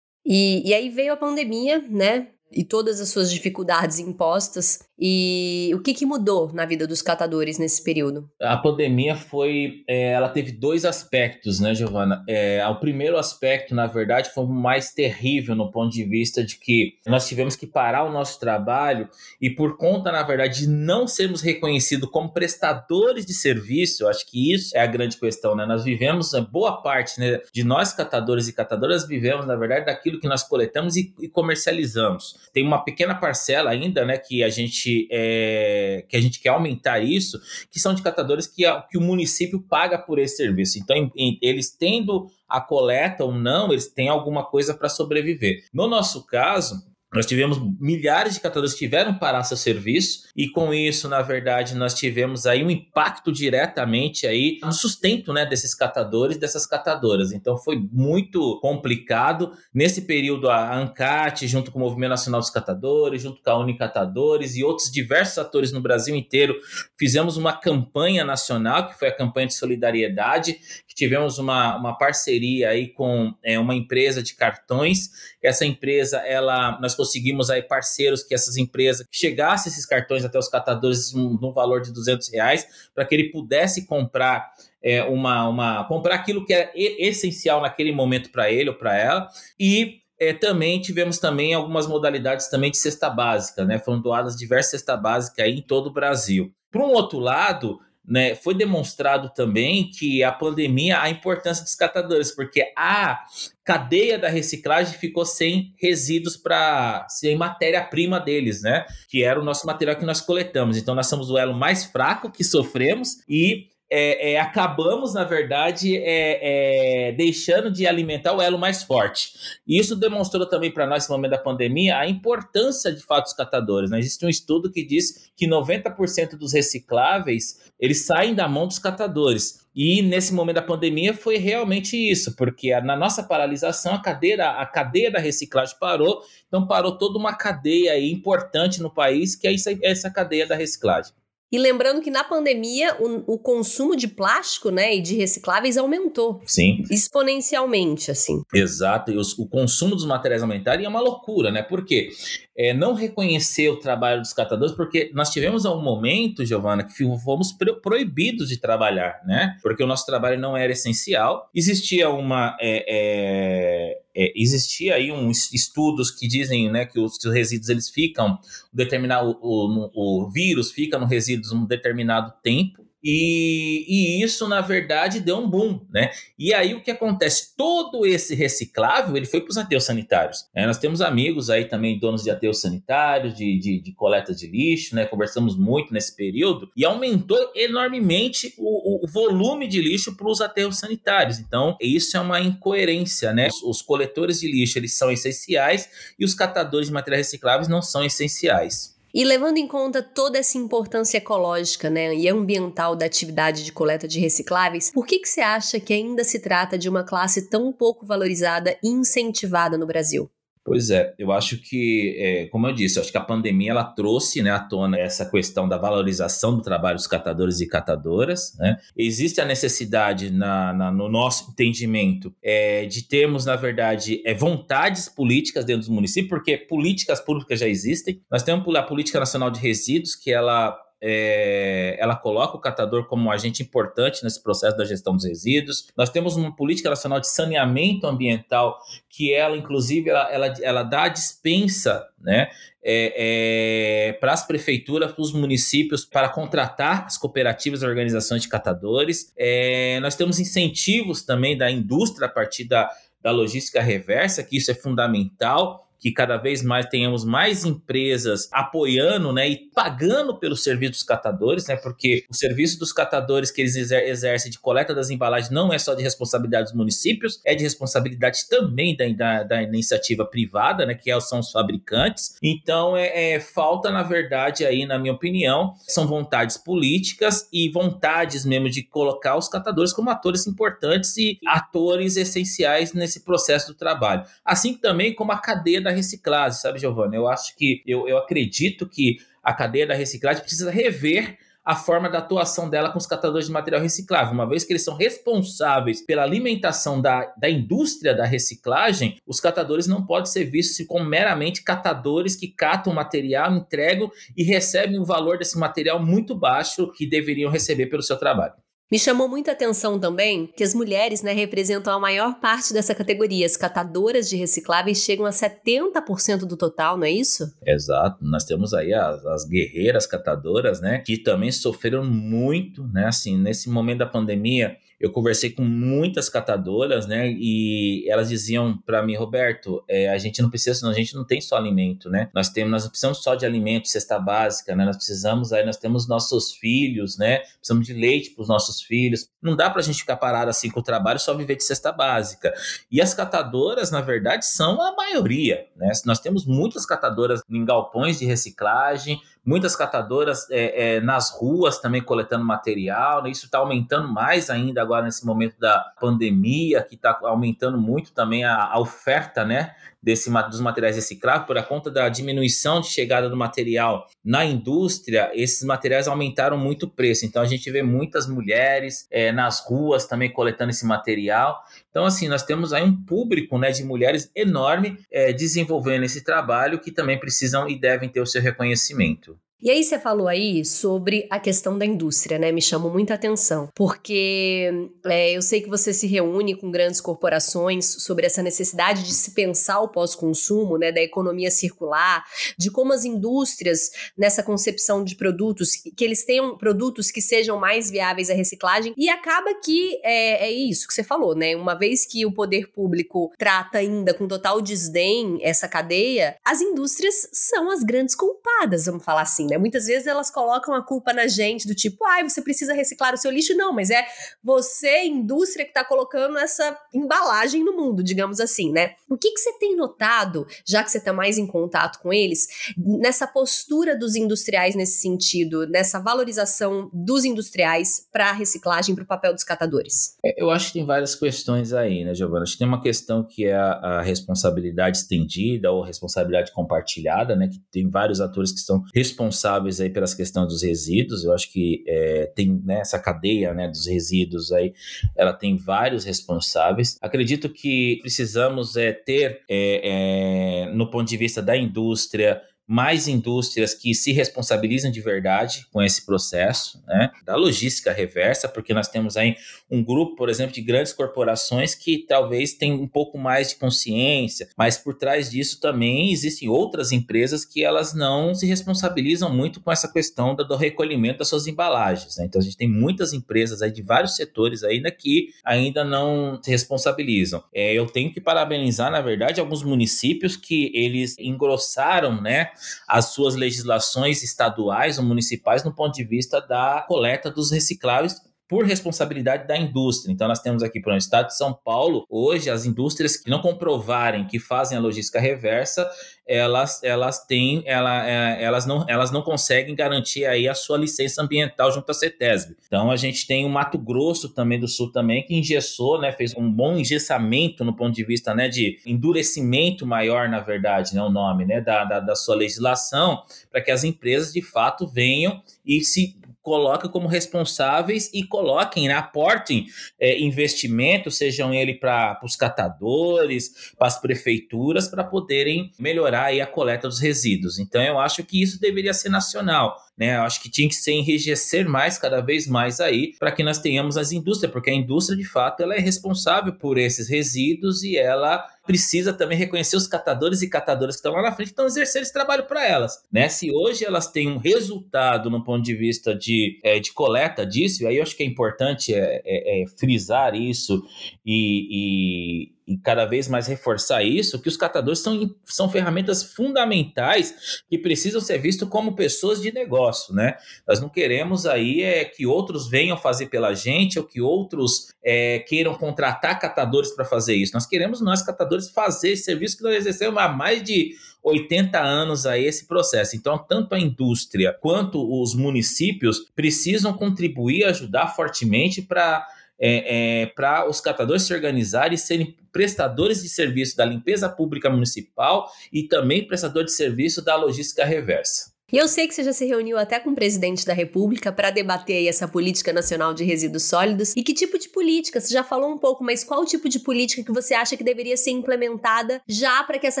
E, 0.24 0.68
e 0.68 0.72
aí 0.72 0.88
veio 0.88 1.14
a 1.14 1.16
pandemia, 1.16 1.84
né? 1.88 2.28
E 2.52 2.62
todas 2.62 3.00
as 3.00 3.08
suas 3.08 3.30
dificuldades 3.30 3.98
impostas. 3.98 4.80
E 4.98 5.72
o 5.74 5.80
que, 5.80 5.92
que 5.92 6.06
mudou 6.06 6.52
na 6.52 6.64
vida 6.64 6.86
dos 6.86 7.02
catadores 7.02 7.58
nesse 7.58 7.82
período? 7.82 8.30
A 8.40 8.56
pandemia 8.56 9.16
foi. 9.16 9.82
É, 9.88 10.12
ela 10.12 10.28
teve 10.28 10.52
dois 10.52 10.84
aspectos, 10.84 11.58
né, 11.58 11.74
Giovana? 11.74 12.24
É, 12.28 12.64
o 12.68 12.76
primeiro 12.76 13.16
aspecto, 13.16 13.74
na 13.74 13.86
verdade, 13.86 14.30
foi 14.30 14.44
o 14.44 14.48
mais 14.48 14.92
terrível 14.92 15.54
no 15.54 15.70
ponto 15.70 15.92
de 15.92 16.04
vista 16.04 16.44
de 16.44 16.58
que 16.58 16.94
nós 17.06 17.26
tivemos 17.26 17.56
que 17.56 17.66
parar 17.66 18.04
o 18.04 18.12
nosso 18.12 18.38
trabalho 18.38 19.08
e, 19.40 19.50
por 19.50 19.76
conta, 19.76 20.12
na 20.12 20.22
verdade, 20.22 20.60
de 20.60 20.68
não 20.68 21.06
sermos 21.06 21.40
reconhecidos 21.40 22.08
como 22.10 22.32
prestadores 22.32 23.26
de 23.26 23.34
serviço, 23.34 24.04
eu 24.04 24.08
acho 24.08 24.24
que 24.30 24.52
isso 24.52 24.76
é 24.76 24.80
a 24.80 24.86
grande 24.86 25.18
questão, 25.18 25.56
né? 25.56 25.66
Nós 25.66 25.84
vivemos, 25.84 26.30
boa 26.50 26.80
parte 26.82 27.18
né, 27.18 27.40
de 27.52 27.64
nós 27.64 27.92
catadores 27.92 28.46
e 28.46 28.52
catadoras 28.52 29.06
vivemos, 29.06 29.46
na 29.46 29.56
verdade, 29.56 29.86
daquilo 29.86 30.20
que 30.20 30.28
nós 30.28 30.42
coletamos 30.42 30.96
e, 30.96 31.12
e 31.20 31.28
comercializamos. 31.28 32.36
Tem 32.52 32.64
uma 32.64 32.84
pequena 32.84 33.14
parcela 33.14 33.70
ainda, 33.70 34.04
né, 34.04 34.16
que 34.18 34.44
a 34.44 34.48
gente 34.48 34.83
gente, 34.84 35.08
é, 35.10 36.04
que 36.08 36.16
a 36.16 36.20
gente 36.20 36.40
quer 36.40 36.50
aumentar 36.50 37.00
isso, 37.00 37.40
que 37.70 37.80
são 37.80 37.94
de 37.94 38.02
catadores 38.02 38.46
que, 38.46 38.64
que 38.90 38.98
o 38.98 39.00
município 39.00 39.60
paga 39.60 39.98
por 39.98 40.18
esse 40.18 40.36
serviço. 40.36 40.78
Então, 40.78 40.96
em, 40.96 41.10
em, 41.16 41.38
eles 41.40 41.70
tendo 41.70 42.30
a 42.48 42.60
coleta 42.60 43.24
ou 43.24 43.32
não, 43.32 43.72
eles 43.72 43.88
têm 43.88 44.08
alguma 44.08 44.44
coisa 44.44 44.74
para 44.74 44.88
sobreviver. 44.88 45.64
No 45.72 45.86
nosso 45.86 46.26
caso, 46.26 46.82
nós 47.14 47.26
tivemos 47.26 47.58
milhares 47.78 48.34
de 48.34 48.40
catadores 48.40 48.72
que 48.72 48.80
tiveram 48.80 49.14
parar 49.14 49.44
seu 49.44 49.56
serviço 49.56 50.24
e 50.36 50.48
com 50.48 50.74
isso, 50.74 51.08
na 51.08 51.22
verdade, 51.22 51.76
nós 51.76 51.94
tivemos 51.94 52.44
aí 52.44 52.64
um 52.64 52.70
impacto 52.70 53.30
diretamente 53.30 54.26
aí 54.26 54.58
no 54.60 54.72
sustento, 54.72 55.32
né, 55.32 55.46
desses 55.46 55.74
catadores, 55.74 56.36
dessas 56.36 56.66
catadoras. 56.66 57.32
Então 57.32 57.56
foi 57.56 57.76
muito 57.92 58.58
complicado. 58.60 59.52
Nesse 59.72 60.02
período 60.02 60.50
a 60.50 60.76
ANCAT, 60.76 61.46
junto 61.46 61.70
com 61.70 61.78
o 61.78 61.82
Movimento 61.82 62.10
Nacional 62.10 62.40
dos 62.40 62.50
Catadores, 62.50 63.22
junto 63.22 63.40
com 63.40 63.50
a 63.50 63.58
Unicatadores 63.58 64.56
e 64.56 64.64
outros 64.64 64.90
diversos 64.90 65.38
atores 65.38 65.70
no 65.70 65.80
Brasil 65.80 66.16
inteiro, 66.16 66.56
fizemos 66.98 67.36
uma 67.36 67.52
campanha 67.52 68.24
nacional, 68.24 68.88
que 68.88 68.98
foi 68.98 69.08
a 69.08 69.16
campanha 69.16 69.46
de 69.46 69.54
solidariedade, 69.54 70.54
que 70.88 70.94
tivemos 70.94 71.38
uma, 71.38 71.76
uma 71.76 71.96
parceria 71.96 72.70
aí 72.70 72.88
com 72.88 73.32
é, 73.44 73.56
uma 73.56 73.74
empresa 73.74 74.20
de 74.20 74.34
cartões. 74.34 75.10
Essa 75.40 75.64
empresa, 75.64 76.18
ela 76.18 76.78
nós 76.80 76.94
conseguimos 77.04 77.50
aí 77.50 77.62
parceiros 77.62 78.22
que 78.22 78.34
essas 78.34 78.56
empresas 78.56 79.06
chegassem 79.12 79.70
esses 79.70 79.84
cartões 79.84 80.24
até 80.24 80.38
os 80.38 80.48
catadores 80.48 81.12
num, 81.12 81.52
valor 81.52 81.82
de 81.82 81.92
200 81.92 82.32
reais 82.32 82.66
para 82.94 83.04
que 83.04 83.14
ele 83.14 83.30
pudesse 83.30 83.86
comprar 83.86 84.50
é, 84.82 85.04
uma, 85.04 85.48
uma 85.48 85.84
comprar 85.86 86.14
aquilo 86.14 86.44
que 86.46 86.54
é 86.54 86.72
essencial 86.74 87.60
naquele 87.60 87.92
momento 87.92 88.30
para 88.32 88.50
ele 88.50 88.70
ou 88.70 88.76
para 88.76 88.96
ela 88.96 89.28
e 89.60 90.00
é, 90.18 90.32
também 90.32 90.80
tivemos 90.80 91.18
também 91.18 91.52
algumas 91.52 91.86
modalidades 91.86 92.48
também 92.48 92.70
de 92.70 92.78
cesta 92.78 93.10
básica, 93.10 93.64
né? 93.64 93.78
Foram 93.80 94.00
doadas 94.00 94.36
diversas 94.36 94.70
cesta 94.70 94.96
básica 94.96 95.42
aí 95.42 95.58
em 95.58 95.62
todo 95.62 95.88
o 95.88 95.92
Brasil. 95.92 96.52
Por 96.70 96.80
um 96.80 96.92
outro 96.92 97.18
lado, 97.18 97.80
né, 98.06 98.34
foi 98.34 98.54
demonstrado 98.54 99.30
também 99.34 99.90
que 99.90 100.22
a 100.22 100.30
pandemia, 100.30 101.00
a 101.00 101.08
importância 101.08 101.64
dos 101.64 101.74
catadores, 101.74 102.30
porque 102.30 102.72
a 102.76 103.24
cadeia 103.64 104.18
da 104.18 104.28
reciclagem 104.28 104.98
ficou 104.98 105.24
sem 105.24 105.74
resíduos 105.80 106.36
para 106.36 107.06
sem 107.08 107.34
matéria-prima 107.34 108.20
deles, 108.20 108.60
né? 108.60 108.84
Que 109.08 109.24
era 109.24 109.40
o 109.40 109.44
nosso 109.44 109.66
material 109.66 109.96
que 109.96 110.04
nós 110.04 110.20
coletamos. 110.20 110.76
Então 110.76 110.94
nós 110.94 111.06
somos 111.06 111.30
o 111.30 111.38
elo 111.38 111.54
mais 111.54 111.84
fraco 111.84 112.30
que 112.30 112.44
sofremos 112.44 113.22
e 113.26 113.68
é, 113.96 114.32
é, 114.32 114.40
acabamos, 114.40 115.14
na 115.14 115.22
verdade, 115.22 115.96
é, 115.96 117.10
é, 117.10 117.12
deixando 117.12 117.70
de 117.70 117.86
alimentar 117.86 118.32
o 118.32 118.42
elo 118.42 118.58
mais 118.58 118.82
forte. 118.82 119.34
E 119.64 119.78
isso 119.78 119.94
demonstrou 119.94 120.44
também 120.48 120.72
para 120.72 120.84
nós, 120.84 121.08
no 121.08 121.14
momento 121.14 121.30
da 121.30 121.38
pandemia, 121.38 121.96
a 121.96 122.08
importância 122.08 122.92
de 122.92 123.00
fatos 123.04 123.32
catadores. 123.32 123.90
Né? 123.90 124.00
Existe 124.00 124.26
um 124.26 124.28
estudo 124.28 124.68
que 124.68 124.84
diz 124.84 125.30
que 125.36 125.46
90% 125.46 126.36
dos 126.36 126.52
recicláveis 126.52 127.70
eles 127.78 128.04
saem 128.04 128.34
da 128.34 128.48
mão 128.48 128.66
dos 128.66 128.80
catadores. 128.80 129.64
E 129.72 130.02
nesse 130.02 130.34
momento 130.34 130.56
da 130.56 130.62
pandemia 130.62 131.14
foi 131.14 131.36
realmente 131.36 131.96
isso, 131.96 132.34
porque 132.34 132.74
na 132.80 132.96
nossa 132.96 133.22
paralisação 133.22 133.94
a 133.94 134.02
cadeia, 134.02 134.50
a 134.50 134.66
cadeia 134.66 135.10
da 135.10 135.20
reciclagem 135.20 135.76
parou, 135.78 136.20
então 136.48 136.66
parou 136.66 136.98
toda 136.98 137.16
uma 137.16 137.34
cadeia 137.34 137.96
importante 138.00 138.82
no 138.82 138.90
país, 138.90 139.36
que 139.36 139.46
é 139.46 139.54
essa 139.82 140.10
cadeia 140.10 140.46
da 140.46 140.56
reciclagem. 140.56 141.12
E 141.52 141.58
lembrando 141.58 142.00
que 142.00 142.10
na 142.10 142.24
pandemia 142.24 142.96
o, 142.98 143.34
o, 143.34 143.38
consumo 143.38 143.94
de 143.94 144.08
plástico, 144.08 144.70
né, 144.70 144.96
e 144.96 145.00
de 145.00 145.14
recicláveis 145.14 145.76
aumentou. 145.76 146.40
Sim. 146.44 146.82
Exponencialmente, 146.90 148.10
assim. 148.10 148.42
Exato. 148.52 149.12
E 149.12 149.16
os, 149.16 149.38
o 149.38 149.46
consumo 149.46 149.94
dos 149.94 150.04
materiais 150.04 150.42
aumentar 150.42 150.80
e 150.80 150.84
é 150.84 150.88
uma 150.88 151.00
loucura, 151.00 151.52
né? 151.52 151.62
Por 151.62 151.84
quê? 151.84 152.08
É, 152.56 152.72
não 152.72 152.94
reconhecer 152.94 153.68
o 153.68 153.80
trabalho 153.80 154.20
dos 154.20 154.32
catadores, 154.32 154.74
porque 154.74 155.10
nós 155.12 155.30
tivemos 155.30 155.64
um 155.64 155.82
momento, 155.82 156.44
Giovana, 156.44 156.84
que 156.84 156.92
fomos 157.18 157.52
proibidos 157.82 158.48
de 158.48 158.56
trabalhar, 158.56 159.20
né? 159.26 159.56
Porque 159.60 159.82
o 159.82 159.86
nosso 159.86 160.06
trabalho 160.06 160.38
não 160.38 160.56
era 160.56 160.72
essencial. 160.72 161.50
Existia 161.54 162.08
uma. 162.08 162.56
É, 162.60 162.84
é, 162.86 164.00
é, 164.16 164.32
existia 164.36 164.94
aí 164.94 165.10
uns 165.10 165.52
estudos 165.52 166.10
que 166.10 166.28
dizem 166.28 166.70
né, 166.70 166.86
que, 166.86 167.00
os, 167.00 167.18
que 167.18 167.26
os 167.26 167.34
resíduos 167.34 167.68
eles 167.68 167.90
ficam 167.90 168.38
determinado 168.72 169.36
o, 169.42 169.90
o, 169.92 170.24
o 170.24 170.30
vírus 170.30 170.70
fica 170.70 170.96
no 170.96 171.06
resíduos 171.06 171.50
um 171.50 171.66
determinado 171.66 172.32
tempo 172.40 172.83
e, 173.04 173.84
e, 173.86 174.24
isso, 174.24 174.48
na 174.48 174.62
verdade, 174.62 175.20
deu 175.20 175.36
um 175.36 175.46
boom, 175.46 175.78
né? 175.92 176.10
E 176.38 176.54
aí 176.54 176.72
o 176.72 176.82
que 176.82 176.90
acontece? 176.90 177.54
Todo 177.54 178.06
esse 178.06 178.34
reciclável 178.34 179.14
ele 179.14 179.26
foi 179.26 179.42
para 179.42 179.50
os 179.50 179.58
aterros 179.58 179.84
sanitários. 179.84 180.46
É, 180.54 180.64
nós 180.66 180.78
temos 180.78 181.02
amigos 181.02 181.50
aí 181.50 181.66
também, 181.66 181.98
donos 181.98 182.22
de 182.22 182.30
aterros 182.30 182.62
sanitários, 182.62 183.34
de, 183.34 183.58
de, 183.58 183.78
de 183.78 183.92
coleta 183.92 184.34
de 184.34 184.46
lixo, 184.46 184.94
né? 184.94 185.04
Conversamos 185.04 185.54
muito 185.54 185.92
nesse 185.92 186.16
período 186.16 186.70
e 186.74 186.82
aumentou 186.82 187.52
enormemente 187.54 188.54
o, 188.56 189.04
o 189.04 189.06
volume 189.06 189.68
de 189.68 189.82
lixo 189.82 190.16
para 190.16 190.30
os 190.30 190.40
aterros 190.40 190.78
sanitários. 190.78 191.38
Então, 191.38 191.76
isso 191.78 192.16
é 192.16 192.20
uma 192.20 192.40
incoerência, 192.40 193.34
né? 193.34 193.48
Os, 193.48 193.62
os 193.62 193.82
coletores 193.82 194.40
de 194.40 194.50
lixo 194.50 194.78
eles 194.78 194.96
são 194.96 195.12
essenciais 195.12 195.90
e 196.18 196.24
os 196.24 196.32
catadores 196.32 196.88
de 196.88 196.94
materiais 196.94 197.26
recicláveis 197.26 197.68
não 197.68 197.82
são 197.82 198.02
essenciais. 198.02 198.93
E 199.14 199.22
levando 199.22 199.58
em 199.58 199.68
conta 199.68 200.02
toda 200.02 200.38
essa 200.38 200.58
importância 200.58 201.18
ecológica 201.18 201.88
né, 201.88 202.12
e 202.12 202.28
ambiental 202.28 202.96
da 202.96 203.06
atividade 203.06 203.62
de 203.62 203.70
coleta 203.70 204.08
de 204.08 204.18
recicláveis, 204.18 204.90
por 204.90 205.06
que, 205.06 205.20
que 205.20 205.28
você 205.28 205.40
acha 205.40 205.78
que 205.78 205.94
ainda 205.94 206.24
se 206.24 206.40
trata 206.40 206.76
de 206.76 206.88
uma 206.88 207.04
classe 207.04 207.48
tão 207.48 207.72
pouco 207.72 208.04
valorizada 208.04 208.76
e 208.82 208.88
incentivada 208.88 209.78
no 209.78 209.86
Brasil? 209.86 210.28
Pois 210.64 210.88
é, 210.88 211.14
eu 211.18 211.30
acho 211.30 211.58
que, 211.58 212.16
é, 212.18 212.46
como 212.46 212.66
eu 212.66 212.72
disse, 212.72 212.98
eu 212.98 213.02
acho 213.02 213.12
que 213.12 213.18
a 213.18 213.20
pandemia 213.20 213.72
ela 213.72 213.84
trouxe 213.84 214.42
né, 214.42 214.50
à 214.50 214.58
tona 214.58 214.98
essa 214.98 215.28
questão 215.30 215.68
da 215.68 215.76
valorização 215.76 216.56
do 216.56 216.62
trabalho 216.62 216.96
dos 216.96 217.06
catadores 217.06 217.60
e 217.60 217.68
catadoras. 217.68 218.56
Né? 218.58 218.78
Existe 218.96 219.42
a 219.42 219.44
necessidade, 219.44 220.30
na, 220.30 220.72
na 220.72 220.90
no 220.90 221.10
nosso 221.10 221.50
entendimento, 221.50 222.34
é, 222.42 222.86
de 222.86 223.02
termos, 223.02 223.44
na 223.44 223.56
verdade, 223.56 224.22
é, 224.24 224.32
vontades 224.32 225.06
políticas 225.06 225.66
dentro 225.66 225.80
dos 225.80 225.90
municípios, 225.90 226.30
porque 226.30 226.56
políticas 226.56 227.20
públicas 227.20 227.60
já 227.60 227.68
existem. 227.68 228.22
Nós 228.30 228.42
temos 228.42 228.64
a 228.74 228.82
Política 228.82 229.20
Nacional 229.20 229.50
de 229.50 229.60
Resíduos, 229.60 230.14
que 230.16 230.32
ela 230.32 230.74
é, 231.06 231.96
ela 232.00 232.16
coloca 232.16 232.56
o 232.56 232.60
catador 232.60 233.06
como 233.06 233.28
um 233.28 233.30
agente 233.30 233.62
importante 233.62 234.24
nesse 234.24 234.42
processo 234.42 234.74
da 234.74 234.86
gestão 234.86 235.14
dos 235.14 235.26
resíduos. 235.26 235.88
Nós 235.94 236.08
temos 236.08 236.34
uma 236.34 236.56
política 236.56 236.88
nacional 236.88 237.20
de 237.20 237.28
saneamento 237.28 238.06
ambiental 238.06 238.78
que 239.10 239.30
ela, 239.30 239.54
inclusive, 239.54 240.08
ela, 240.08 240.32
ela, 240.32 240.54
ela 240.62 240.82
dá 240.82 241.02
a 241.02 241.08
dispensa 241.08 242.08
né, 242.18 242.48
é, 242.82 244.08
é, 244.08 244.12
para 244.14 244.32
as 244.32 244.46
prefeituras, 244.46 245.12
para 245.12 245.20
os 245.20 245.34
municípios, 245.34 246.06
para 246.06 246.30
contratar 246.30 247.04
as 247.04 247.18
cooperativas 247.18 247.82
e 247.82 247.86
organizações 247.86 248.40
de 248.40 248.48
catadores. 248.48 249.30
É, 249.36 250.00
nós 250.00 250.16
temos 250.16 250.40
incentivos 250.40 251.22
também 251.22 251.54
da 251.54 251.70
indústria 251.70 252.28
a 252.28 252.30
partir 252.30 252.64
da, 252.64 252.90
da 253.20 253.30
logística 253.30 253.82
reversa, 253.82 254.42
que 254.42 254.56
isso 254.56 254.70
é 254.70 254.74
fundamental 254.74 255.83
que 255.98 256.12
cada 256.12 256.36
vez 256.36 256.62
mais 256.62 256.86
tenhamos 256.86 257.24
mais 257.24 257.64
empresas 257.64 258.48
apoiando, 258.52 259.32
né, 259.32 259.48
e 259.48 259.56
pagando 259.74 260.38
pelo 260.38 260.56
serviço 260.56 260.92
dos 260.92 261.02
catadores, 261.02 261.66
né, 261.66 261.76
porque 261.76 262.24
o 262.30 262.34
serviço 262.34 262.78
dos 262.78 262.92
catadores 262.92 263.50
que 263.50 263.60
eles 263.60 263.76
exercem 263.76 264.50
de 264.50 264.58
coleta 264.58 264.94
das 264.94 265.10
embalagens 265.10 265.50
não 265.50 265.72
é 265.72 265.78
só 265.78 265.94
de 265.94 266.02
responsabilidade 266.02 266.64
dos 266.64 266.74
municípios, 266.74 267.40
é 267.44 267.54
de 267.54 267.64
responsabilidade 267.64 268.48
também 268.48 268.96
da, 268.96 269.08
da, 269.08 269.42
da 269.42 269.62
iniciativa 269.62 270.24
privada, 270.24 270.86
né, 270.86 270.94
que 270.94 271.10
é 271.10 271.14
são 271.20 271.40
os 271.40 271.50
fabricantes. 271.50 272.36
Então, 272.42 272.96
é, 272.96 273.32
é, 273.32 273.40
falta, 273.40 273.90
na 273.90 274.02
verdade, 274.02 274.64
aí, 274.64 274.86
na 274.86 274.98
minha 274.98 275.12
opinião, 275.12 275.74
são 275.86 276.06
vontades 276.06 276.56
políticas 276.56 277.48
e 277.52 277.68
vontades 277.70 278.44
mesmo 278.44 278.68
de 278.68 278.82
colocar 278.82 279.36
os 279.36 279.48
catadores 279.48 279.92
como 279.92 280.10
atores 280.10 280.46
importantes 280.46 281.16
e 281.16 281.38
atores 281.46 282.16
essenciais 282.16 282.92
nesse 282.92 283.20
processo 283.24 283.68
do 283.68 283.74
trabalho. 283.74 284.24
Assim 284.44 284.74
também 284.74 285.14
como 285.14 285.32
a 285.32 285.38
cadeia 285.38 285.80
da 285.84 285.90
reciclagem, 285.90 286.58
sabe, 286.58 286.78
Giovanna? 286.78 287.14
Eu 287.14 287.28
acho 287.28 287.54
que, 287.56 287.82
eu, 287.86 288.08
eu 288.08 288.18
acredito 288.18 288.88
que 288.88 289.18
a 289.42 289.52
cadeia 289.52 289.86
da 289.86 289.94
reciclagem 289.94 290.42
precisa 290.42 290.70
rever 290.70 291.38
a 291.64 291.74
forma 291.74 292.10
da 292.10 292.18
atuação 292.18 292.68
dela 292.68 292.90
com 292.90 292.98
os 292.98 293.06
catadores 293.06 293.46
de 293.46 293.52
material 293.52 293.80
reciclável. 293.80 294.34
Uma 294.34 294.46
vez 294.46 294.64
que 294.64 294.72
eles 294.72 294.84
são 294.84 294.96
responsáveis 294.96 296.02
pela 296.02 296.22
alimentação 296.22 297.00
da, 297.00 297.32
da 297.38 297.48
indústria 297.48 298.14
da 298.14 298.26
reciclagem, 298.26 299.16
os 299.26 299.40
catadores 299.40 299.86
não 299.86 300.04
podem 300.04 300.30
ser 300.30 300.44
vistos 300.44 300.86
como 300.86 301.04
meramente 301.04 301.62
catadores 301.62 302.36
que 302.36 302.48
catam 302.48 302.92
material, 302.92 303.54
entregam 303.54 304.10
e 304.36 304.42
recebem 304.42 304.98
o 304.98 305.04
valor 305.04 305.38
desse 305.38 305.58
material 305.58 306.04
muito 306.04 306.34
baixo 306.34 306.92
que 306.92 307.06
deveriam 307.06 307.50
receber 307.50 307.86
pelo 307.86 308.02
seu 308.02 308.18
trabalho. 308.18 308.63
Me 308.92 308.98
chamou 308.98 309.28
muita 309.28 309.52
atenção 309.52 309.98
também 309.98 310.46
que 310.56 310.62
as 310.62 310.74
mulheres 310.74 311.22
né, 311.22 311.32
representam 311.32 311.92
a 311.92 311.98
maior 311.98 312.38
parte 312.38 312.72
dessa 312.72 312.94
categoria. 312.94 313.46
As 313.46 313.56
catadoras 313.56 314.28
de 314.28 314.36
recicláveis 314.36 314.98
chegam 314.98 315.24
a 315.24 315.30
70% 315.30 316.40
do 316.40 316.56
total, 316.56 316.96
não 316.96 317.04
é 317.04 317.10
isso? 317.10 317.50
Exato. 317.66 318.18
Nós 318.22 318.44
temos 318.44 318.74
aí 318.74 318.92
as, 318.92 319.24
as, 319.26 319.44
guerreiras 319.46 320.06
catadoras, 320.06 320.80
né? 320.80 320.98
Que 320.98 321.16
também 321.16 321.50
sofreram 321.50 322.04
muito, 322.04 322.86
né? 322.88 323.06
Assim, 323.06 323.38
nesse 323.38 323.70
momento 323.70 324.00
da 324.00 324.06
pandemia, 324.06 324.76
eu 325.00 325.10
conversei 325.10 325.50
com 325.50 325.62
muitas 325.62 326.28
catadoras, 326.28 327.06
né? 327.06 327.28
E 327.30 328.08
elas 328.08 328.28
diziam 328.28 328.78
para 328.86 329.02
mim, 329.02 329.16
Roberto, 329.16 329.84
é, 329.88 330.08
a 330.10 330.18
gente 330.18 330.40
não 330.40 330.48
precisa, 330.48 330.88
a 330.88 330.92
gente 330.92 331.14
não 331.14 331.24
tem 331.24 331.40
só 331.40 331.56
alimento, 331.56 332.08
né? 332.08 332.30
Nós 332.34 332.48
temos, 332.48 332.70
nós 332.70 332.82
não 332.84 332.90
precisamos 332.90 333.22
só 333.22 333.34
de 333.34 333.44
alimento, 333.44 333.88
cesta 333.88 334.18
básica, 334.18 334.74
né? 334.74 334.84
Nós 334.84 334.96
precisamos 334.96 335.52
aí, 335.52 335.64
nós 335.64 335.76
temos 335.76 336.08
nossos 336.08 336.52
filhos, 336.52 337.18
né? 337.18 337.38
Precisamos 337.58 337.86
de 337.86 337.92
leite 337.92 338.30
para 338.30 338.42
os 338.42 338.48
nossos 338.48 338.82
filhos. 338.82 339.28
Não 339.42 339.56
dá 339.56 339.68
para 339.68 339.80
a 339.80 339.84
gente 339.84 339.98
ficar 339.98 340.16
parado 340.16 340.50
assim 340.50 340.70
com 340.70 340.80
o 340.80 340.82
trabalho 340.82 341.18
só 341.18 341.34
viver 341.34 341.56
de 341.56 341.64
cesta 341.64 341.92
básica. 341.92 342.52
E 342.90 343.00
as 343.00 343.14
catadoras, 343.14 343.90
na 343.90 344.00
verdade, 344.00 344.46
são 344.46 344.80
a 344.80 344.94
maioria, 344.94 345.66
né? 345.76 345.90
Nós 346.04 346.20
temos 346.20 346.46
muitas 346.46 346.86
catadoras 346.86 347.40
em 347.50 347.64
galpões 347.64 348.18
de 348.18 348.24
reciclagem, 348.24 349.20
muitas 349.44 349.76
catadoras 349.76 350.48
é, 350.50 350.96
é, 350.96 351.00
nas 351.00 351.30
ruas 351.30 351.78
também 351.78 352.02
coletando 352.02 352.44
material, 352.44 353.22
né? 353.22 353.30
isso 353.30 353.46
está 353.46 353.58
aumentando 353.58 354.08
mais 354.08 354.48
ainda 354.48 354.83
agora 354.84 355.04
nesse 355.04 355.24
momento 355.26 355.58
da 355.58 355.92
pandemia, 356.00 356.82
que 356.82 356.94
está 356.94 357.18
aumentando 357.22 357.78
muito 357.78 358.12
também 358.12 358.44
a, 358.44 358.54
a 358.54 358.78
oferta 358.78 359.44
né, 359.44 359.74
desse, 360.02 360.30
dos 360.30 360.60
materiais 360.60 360.96
recicláveis, 360.96 361.46
por 361.46 361.60
conta 361.64 361.90
da 361.90 362.08
diminuição 362.08 362.80
de 362.80 362.88
chegada 362.88 363.28
do 363.28 363.36
material 363.36 364.06
na 364.24 364.44
indústria, 364.44 365.30
esses 365.34 365.64
materiais 365.64 366.06
aumentaram 366.06 366.58
muito 366.58 366.84
o 366.86 366.90
preço. 366.90 367.24
Então 367.24 367.42
a 367.42 367.46
gente 367.46 367.70
vê 367.70 367.82
muitas 367.82 368.28
mulheres 368.28 369.06
é, 369.10 369.32
nas 369.32 369.64
ruas 369.66 370.06
também 370.06 370.30
coletando 370.30 370.70
esse 370.70 370.86
material. 370.86 371.64
Então, 371.90 372.04
assim, 372.04 372.28
nós 372.28 372.42
temos 372.42 372.72
aí 372.72 372.82
um 372.82 372.94
público 373.04 373.58
né, 373.58 373.70
de 373.70 373.82
mulheres 373.84 374.30
enorme 374.34 374.98
é, 375.10 375.32
desenvolvendo 375.32 376.04
esse 376.04 376.22
trabalho 376.22 376.78
que 376.78 376.90
também 376.90 377.18
precisam 377.18 377.68
e 377.68 377.78
devem 377.78 378.08
ter 378.08 378.20
o 378.20 378.26
seu 378.26 378.42
reconhecimento. 378.42 379.38
E 379.64 379.70
aí 379.70 379.82
você 379.82 379.98
falou 379.98 380.28
aí 380.28 380.62
sobre 380.62 381.26
a 381.30 381.40
questão 381.40 381.78
da 381.78 381.86
indústria, 381.86 382.38
né? 382.38 382.52
Me 382.52 382.60
chamou 382.60 382.92
muita 382.92 383.14
atenção, 383.14 383.70
porque 383.74 384.90
é, 385.06 385.32
eu 385.32 385.40
sei 385.40 385.62
que 385.62 385.70
você 385.70 385.90
se 385.94 386.06
reúne 386.06 386.54
com 386.54 386.70
grandes 386.70 387.00
corporações 387.00 387.86
sobre 387.86 388.26
essa 388.26 388.42
necessidade 388.42 389.02
de 389.04 389.14
se 389.14 389.30
pensar 389.30 389.80
o 389.80 389.88
pós-consumo, 389.88 390.76
né? 390.76 390.92
Da 390.92 391.00
economia 391.00 391.50
circular, 391.50 392.22
de 392.58 392.70
como 392.70 392.92
as 392.92 393.06
indústrias 393.06 393.88
nessa 394.18 394.42
concepção 394.42 395.02
de 395.02 395.16
produtos, 395.16 395.70
que 395.96 396.04
eles 396.04 396.26
tenham 396.26 396.58
produtos 396.58 397.10
que 397.10 397.22
sejam 397.22 397.58
mais 397.58 397.90
viáveis 397.90 398.28
à 398.28 398.34
reciclagem. 398.34 398.92
E 398.98 399.08
acaba 399.08 399.48
que 399.64 399.98
é, 400.04 400.44
é 400.44 400.52
isso 400.52 400.86
que 400.86 400.92
você 400.92 401.02
falou, 401.02 401.34
né? 401.34 401.56
Uma 401.56 401.74
vez 401.74 402.04
que 402.04 402.26
o 402.26 402.34
poder 402.34 402.70
público 402.70 403.32
trata 403.38 403.78
ainda 403.78 404.12
com 404.12 404.28
total 404.28 404.60
desdém 404.60 405.38
essa 405.40 405.66
cadeia, 405.66 406.36
as 406.44 406.60
indústrias 406.60 407.14
são 407.32 407.70
as 407.70 407.82
grandes 407.82 408.14
culpadas, 408.14 408.84
vamos 408.84 409.02
falar 409.02 409.22
assim, 409.22 409.46
né? 409.46 409.53
Né? 409.54 409.58
Muitas 409.58 409.86
vezes 409.86 410.06
elas 410.06 410.30
colocam 410.30 410.74
a 410.74 410.82
culpa 410.82 411.12
na 411.12 411.26
gente, 411.26 411.66
do 411.66 411.74
tipo, 411.74 412.04
ai, 412.04 412.22
ah, 412.22 412.28
você 412.28 412.42
precisa 412.42 412.74
reciclar 412.74 413.14
o 413.14 413.16
seu 413.16 413.30
lixo. 413.30 413.56
Não, 413.56 413.72
mas 413.72 413.90
é 413.90 414.04
você, 414.42 415.04
indústria, 415.04 415.64
que 415.64 415.70
está 415.70 415.84
colocando 415.84 416.36
essa 416.38 416.76
embalagem 416.92 417.64
no 417.64 417.72
mundo, 417.72 418.02
digamos 418.02 418.40
assim, 418.40 418.72
né? 418.72 418.94
O 419.08 419.16
que, 419.16 419.30
que 419.30 419.40
você 419.40 419.52
tem 419.58 419.76
notado, 419.76 420.46
já 420.66 420.82
que 420.82 420.90
você 420.90 420.98
está 420.98 421.12
mais 421.12 421.38
em 421.38 421.46
contato 421.46 422.00
com 422.00 422.12
eles, 422.12 422.46
nessa 422.76 423.26
postura 423.26 423.96
dos 423.96 424.16
industriais 424.16 424.74
nesse 424.74 424.98
sentido, 424.98 425.66
nessa 425.68 426.00
valorização 426.00 426.90
dos 426.92 427.24
industriais 427.24 428.08
para 428.12 428.30
a 428.30 428.32
reciclagem, 428.32 428.94
para 428.94 429.04
o 429.04 429.06
papel 429.06 429.32
dos 429.32 429.44
catadores? 429.44 430.16
É, 430.24 430.42
eu 430.42 430.50
acho 430.50 430.68
que 430.68 430.72
tem 430.74 430.86
várias 430.86 431.14
questões 431.14 431.72
aí, 431.72 432.04
né, 432.04 432.14
Giovana? 432.14 432.42
Acho 432.42 432.52
que 432.52 432.58
tem 432.58 432.68
uma 432.68 432.82
questão 432.82 433.24
que 433.24 433.46
é 433.46 433.54
a, 433.54 433.72
a 433.72 434.02
responsabilidade 434.02 434.98
estendida 434.98 435.70
ou 435.70 435.82
responsabilidade 435.82 436.52
compartilhada, 436.52 437.36
né? 437.36 437.48
Que 437.48 437.60
tem 437.70 437.88
vários 437.88 438.20
atores 438.20 438.50
que 438.52 438.60
são 438.60 438.82
responsáveis 438.94 439.43
responsáveis 439.44 439.80
aí 439.80 439.90
pelas 439.90 440.14
questões 440.14 440.48
dos 440.48 440.62
resíduos. 440.62 441.24
Eu 441.24 441.32
acho 441.32 441.52
que 441.52 441.84
é, 441.86 442.26
tem 442.34 442.60
né, 442.64 442.80
essa 442.80 442.98
cadeia 442.98 443.52
né, 443.52 443.68
dos 443.68 443.86
resíduos 443.86 444.50
aí, 444.52 444.72
ela 445.16 445.32
tem 445.32 445.56
vários 445.56 446.04
responsáveis. 446.04 446.98
Acredito 447.00 447.48
que 447.48 447.98
precisamos 448.00 448.76
é, 448.76 448.92
ter, 448.92 449.42
é, 449.48 450.66
é 450.68 450.72
no 450.72 450.90
ponto 450.90 451.08
de 451.08 451.16
vista 451.16 451.42
da 451.42 451.56
indústria, 451.56 452.40
mais 452.66 453.06
indústrias 453.06 453.74
que 453.74 453.94
se 453.94 454.12
responsabilizam 454.12 454.90
de 454.90 455.00
verdade 455.00 455.66
com 455.72 455.82
esse 455.82 456.04
processo, 456.04 456.82
né, 456.86 457.10
da 457.24 457.36
logística 457.36 457.92
reversa, 457.92 458.48
porque 458.48 458.72
nós 458.72 458.88
temos 458.88 459.16
aí 459.16 459.36
um 459.70 459.82
grupo, 459.82 460.16
por 460.16 460.28
exemplo, 460.28 460.54
de 460.54 460.62
grandes 460.62 460.92
corporações 460.92 461.74
que 461.74 462.04
talvez 462.06 462.54
tenham 462.54 462.80
um 462.80 462.88
pouco 462.88 463.18
mais 463.18 463.50
de 463.50 463.56
consciência, 463.56 464.48
mas 464.56 464.78
por 464.78 464.94
trás 464.94 465.30
disso 465.30 465.60
também 465.60 466.12
existem 466.12 466.48
outras 466.48 466.92
empresas 466.92 467.44
que 467.44 467.62
elas 467.62 467.94
não 467.94 468.34
se 468.34 468.46
responsabilizam 468.46 469.32
muito 469.32 469.60
com 469.60 469.70
essa 469.70 469.90
questão 469.90 470.34
do 470.34 470.56
recolhimento 470.56 471.18
das 471.18 471.28
suas 471.28 471.46
embalagens. 471.46 472.16
Né? 472.16 472.24
Então 472.24 472.40
a 472.40 472.44
gente 472.44 472.56
tem 472.56 472.68
muitas 472.68 473.12
empresas 473.12 473.62
aí 473.62 473.70
de 473.70 473.82
vários 473.82 474.16
setores 474.16 474.62
ainda 474.62 474.90
que 474.90 475.28
ainda 475.44 475.84
não 475.84 476.40
se 476.42 476.50
responsabilizam. 476.50 477.42
É, 477.52 477.72
eu 477.74 477.86
tenho 477.86 478.12
que 478.12 478.20
parabenizar, 478.20 478.90
na 478.90 479.00
verdade, 479.00 479.40
alguns 479.40 479.62
municípios 479.62 480.36
que 480.36 480.70
eles 480.74 481.16
engrossaram, 481.18 482.20
né, 482.20 482.50
as 482.86 483.06
suas 483.06 483.34
legislações 483.34 484.22
estaduais 484.22 484.98
ou 484.98 485.04
municipais 485.04 485.64
no 485.64 485.74
ponto 485.74 485.94
de 485.94 486.04
vista 486.04 486.40
da 486.40 486.84
coleta 486.86 487.30
dos 487.30 487.50
recicláveis 487.50 488.20
por 488.48 488.64
responsabilidade 488.64 489.46
da 489.48 489.56
indústria. 489.56 490.12
Então, 490.12 490.28
nós 490.28 490.40
temos 490.40 490.62
aqui 490.62 490.80
para 490.80 490.94
o 490.94 490.96
estado 490.96 491.28
de 491.28 491.36
São 491.36 491.54
Paulo, 491.64 492.04
hoje, 492.10 492.50
as 492.50 492.64
indústrias 492.66 493.16
que 493.16 493.30
não 493.30 493.40
comprovarem 493.40 494.26
que 494.26 494.38
fazem 494.38 494.76
a 494.76 494.80
logística 494.80 495.18
reversa, 495.18 495.88
elas, 496.26 496.82
elas 496.82 497.24
têm, 497.26 497.62
ela, 497.66 498.06
é, 498.06 498.42
elas, 498.42 498.66
não, 498.66 498.84
elas 498.88 499.10
não 499.10 499.22
conseguem 499.22 499.74
garantir 499.74 500.24
aí 500.24 500.48
a 500.48 500.54
sua 500.54 500.78
licença 500.78 501.22
ambiental 501.22 501.72
junto 501.72 501.90
à 501.90 501.94
CETESB. 501.94 502.56
Então, 502.66 502.90
a 502.90 502.96
gente 502.96 503.26
tem 503.26 503.44
o 503.44 503.48
Mato 503.48 503.78
Grosso 503.78 504.28
também 504.28 504.58
do 504.58 504.68
Sul 504.68 504.92
também, 504.92 505.24
que 505.24 505.34
engessou, 505.34 506.00
né, 506.00 506.12
fez 506.12 506.34
um 506.36 506.50
bom 506.50 506.76
engessamento 506.76 507.64
no 507.64 507.74
ponto 507.74 507.94
de 507.94 508.04
vista 508.04 508.34
né, 508.34 508.48
de 508.48 508.78
endurecimento 508.84 509.86
maior, 509.86 510.28
na 510.28 510.40
verdade, 510.40 510.94
né, 510.94 511.02
o 511.02 511.10
nome 511.10 511.46
né, 511.46 511.60
da, 511.60 511.84
da, 511.84 512.00
da 512.00 512.14
sua 512.14 512.36
legislação, 512.36 513.22
para 513.50 513.62
que 513.62 513.70
as 513.70 513.84
empresas, 513.84 514.32
de 514.32 514.42
fato, 514.42 514.86
venham 514.86 515.42
e 515.64 515.80
se 515.82 516.16
coloca 516.44 516.90
como 516.90 517.08
responsáveis 517.08 518.10
e 518.12 518.22
coloquem, 518.22 518.86
né, 518.86 518.94
aportem 518.94 519.66
é, 519.98 520.20
investimentos, 520.20 521.16
sejam 521.16 521.52
ele 521.54 521.74
para 521.74 522.20
os 522.22 522.36
catadores, 522.36 523.72
para 523.78 523.88
as 523.88 523.98
prefeituras, 523.98 524.86
para 524.86 525.02
poderem 525.02 525.72
melhorar 525.78 526.26
a 526.26 526.46
coleta 526.46 526.86
dos 526.86 527.00
resíduos. 527.00 527.58
Então 527.58 527.82
eu 527.82 527.98
acho 527.98 528.22
que 528.22 528.42
isso 528.42 528.60
deveria 528.60 528.92
ser 528.92 529.08
nacional 529.08 529.74
né? 529.96 530.16
Acho 530.16 530.42
que 530.42 530.50
tinha 530.50 530.68
que 530.68 530.74
se 530.74 530.92
enrijecer 530.92 531.68
mais, 531.68 531.98
cada 531.98 532.20
vez 532.20 532.46
mais 532.46 532.80
aí, 532.80 533.14
para 533.18 533.32
que 533.32 533.42
nós 533.42 533.58
tenhamos 533.58 533.96
as 533.96 534.12
indústrias, 534.12 534.52
porque 534.52 534.70
a 534.70 534.74
indústria, 534.74 535.16
de 535.16 535.24
fato, 535.24 535.62
ela 535.62 535.74
é 535.74 535.80
responsável 535.80 536.52
por 536.52 536.78
esses 536.78 537.08
resíduos 537.08 537.82
e 537.82 537.96
ela 537.96 538.46
precisa 538.66 539.12
também 539.12 539.36
reconhecer 539.36 539.76
os 539.76 539.86
catadores 539.86 540.42
e 540.42 540.48
catadoras 540.48 540.96
que 540.96 541.00
estão 541.00 541.12
lá 541.12 541.22
na 541.22 541.32
frente 541.32 541.48
que 541.48 541.52
estão 541.52 541.66
exercendo 541.66 542.02
esse 542.02 542.12
trabalho 542.12 542.46
para 542.46 542.66
elas, 542.66 543.02
né? 543.12 543.28
Se 543.28 543.50
hoje 543.50 543.84
elas 543.84 544.10
têm 544.10 544.28
um 544.28 544.38
resultado 544.38 545.30
no 545.30 545.44
ponto 545.44 545.62
de 545.62 545.74
vista 545.74 546.14
de, 546.14 546.58
é, 546.62 546.80
de 546.80 546.92
coleta 546.92 547.44
disso, 547.44 547.82
e 547.82 547.86
aí 547.86 547.96
eu 547.98 548.02
acho 548.02 548.16
que 548.16 548.22
é 548.22 548.26
importante 548.26 548.94
é, 548.94 549.22
é, 549.24 549.62
é 549.62 549.66
frisar 549.66 550.34
isso 550.34 550.82
e, 551.24 552.48
e 552.50 552.53
e 552.66 552.78
cada 552.78 553.04
vez 553.04 553.28
mais 553.28 553.46
reforçar 553.46 554.02
isso, 554.02 554.40
que 554.40 554.48
os 554.48 554.56
catadores 554.56 555.00
são, 555.00 555.34
são 555.44 555.68
ferramentas 555.68 556.22
fundamentais 556.22 557.62
que 557.68 557.76
precisam 557.76 558.20
ser 558.20 558.38
vistos 558.38 558.68
como 558.68 558.96
pessoas 558.96 559.40
de 559.40 559.52
negócio, 559.52 560.14
né? 560.14 560.36
Nós 560.66 560.80
não 560.80 560.88
queremos 560.88 561.46
aí 561.46 561.82
é, 561.82 562.04
que 562.04 562.26
outros 562.26 562.68
venham 562.68 562.96
fazer 562.96 563.26
pela 563.26 563.54
gente 563.54 563.98
ou 563.98 564.04
que 564.04 564.20
outros 564.20 564.94
é, 565.04 565.40
queiram 565.40 565.74
contratar 565.74 566.40
catadores 566.40 566.90
para 566.90 567.04
fazer 567.04 567.34
isso. 567.34 567.52
Nós 567.54 567.66
queremos 567.66 568.00
nós, 568.00 568.22
catadores, 568.22 568.70
fazer 568.70 569.10
esse 569.10 569.24
serviço 569.24 569.58
que 569.58 569.62
nós 569.62 569.74
exercemos 569.74 570.18
há 570.18 570.28
mais 570.28 570.62
de 570.62 570.92
80 571.22 571.80
anos 571.80 572.26
a 572.26 572.38
esse 572.38 572.66
processo. 572.66 573.16
Então, 573.16 573.38
tanto 573.38 573.74
a 573.74 573.80
indústria 573.80 574.56
quanto 574.60 575.22
os 575.22 575.34
municípios 575.34 576.30
precisam 576.34 576.92
contribuir, 576.92 577.64
ajudar 577.64 578.08
fortemente 578.08 578.82
para 578.82 579.26
é, 579.58 580.22
é, 580.22 580.26
para 580.26 580.68
os 580.68 580.80
catadores 580.80 581.22
se 581.22 581.34
organizarem 581.34 581.94
e 581.94 581.98
serem 581.98 582.36
prestadores 582.52 583.22
de 583.22 583.28
serviço 583.28 583.76
da 583.76 583.84
limpeza 583.84 584.28
pública 584.28 584.70
municipal 584.70 585.50
e 585.72 585.84
também 585.84 586.26
prestador 586.26 586.64
de 586.64 586.72
serviço 586.72 587.22
da 587.22 587.36
logística 587.36 587.84
reversa. 587.84 588.54
E 588.72 588.78
eu 588.78 588.88
sei 588.88 589.06
que 589.06 589.14
você 589.14 589.22
já 589.22 589.32
se 589.32 589.44
reuniu 589.44 589.78
até 589.78 590.00
com 590.00 590.10
o 590.10 590.14
presidente 590.14 590.64
da 590.64 590.72
República 590.72 591.30
para 591.30 591.50
debater 591.50 592.08
essa 592.08 592.26
política 592.26 592.72
nacional 592.72 593.12
de 593.12 593.22
resíduos 593.22 593.64
sólidos. 593.64 594.16
E 594.16 594.22
que 594.22 594.32
tipo 594.32 594.58
de 594.58 594.68
política? 594.68 595.20
Você 595.20 595.32
já 595.32 595.44
falou 595.44 595.70
um 595.70 595.78
pouco, 595.78 596.02
mas 596.02 596.24
qual 596.24 596.44
tipo 596.44 596.68
de 596.68 596.80
política 596.80 597.22
que 597.22 597.32
você 597.32 597.54
acha 597.54 597.76
que 597.76 597.84
deveria 597.84 598.16
ser 598.16 598.30
implementada 598.30 599.20
já 599.28 599.62
para 599.62 599.78
que 599.78 599.86
essa 599.86 600.00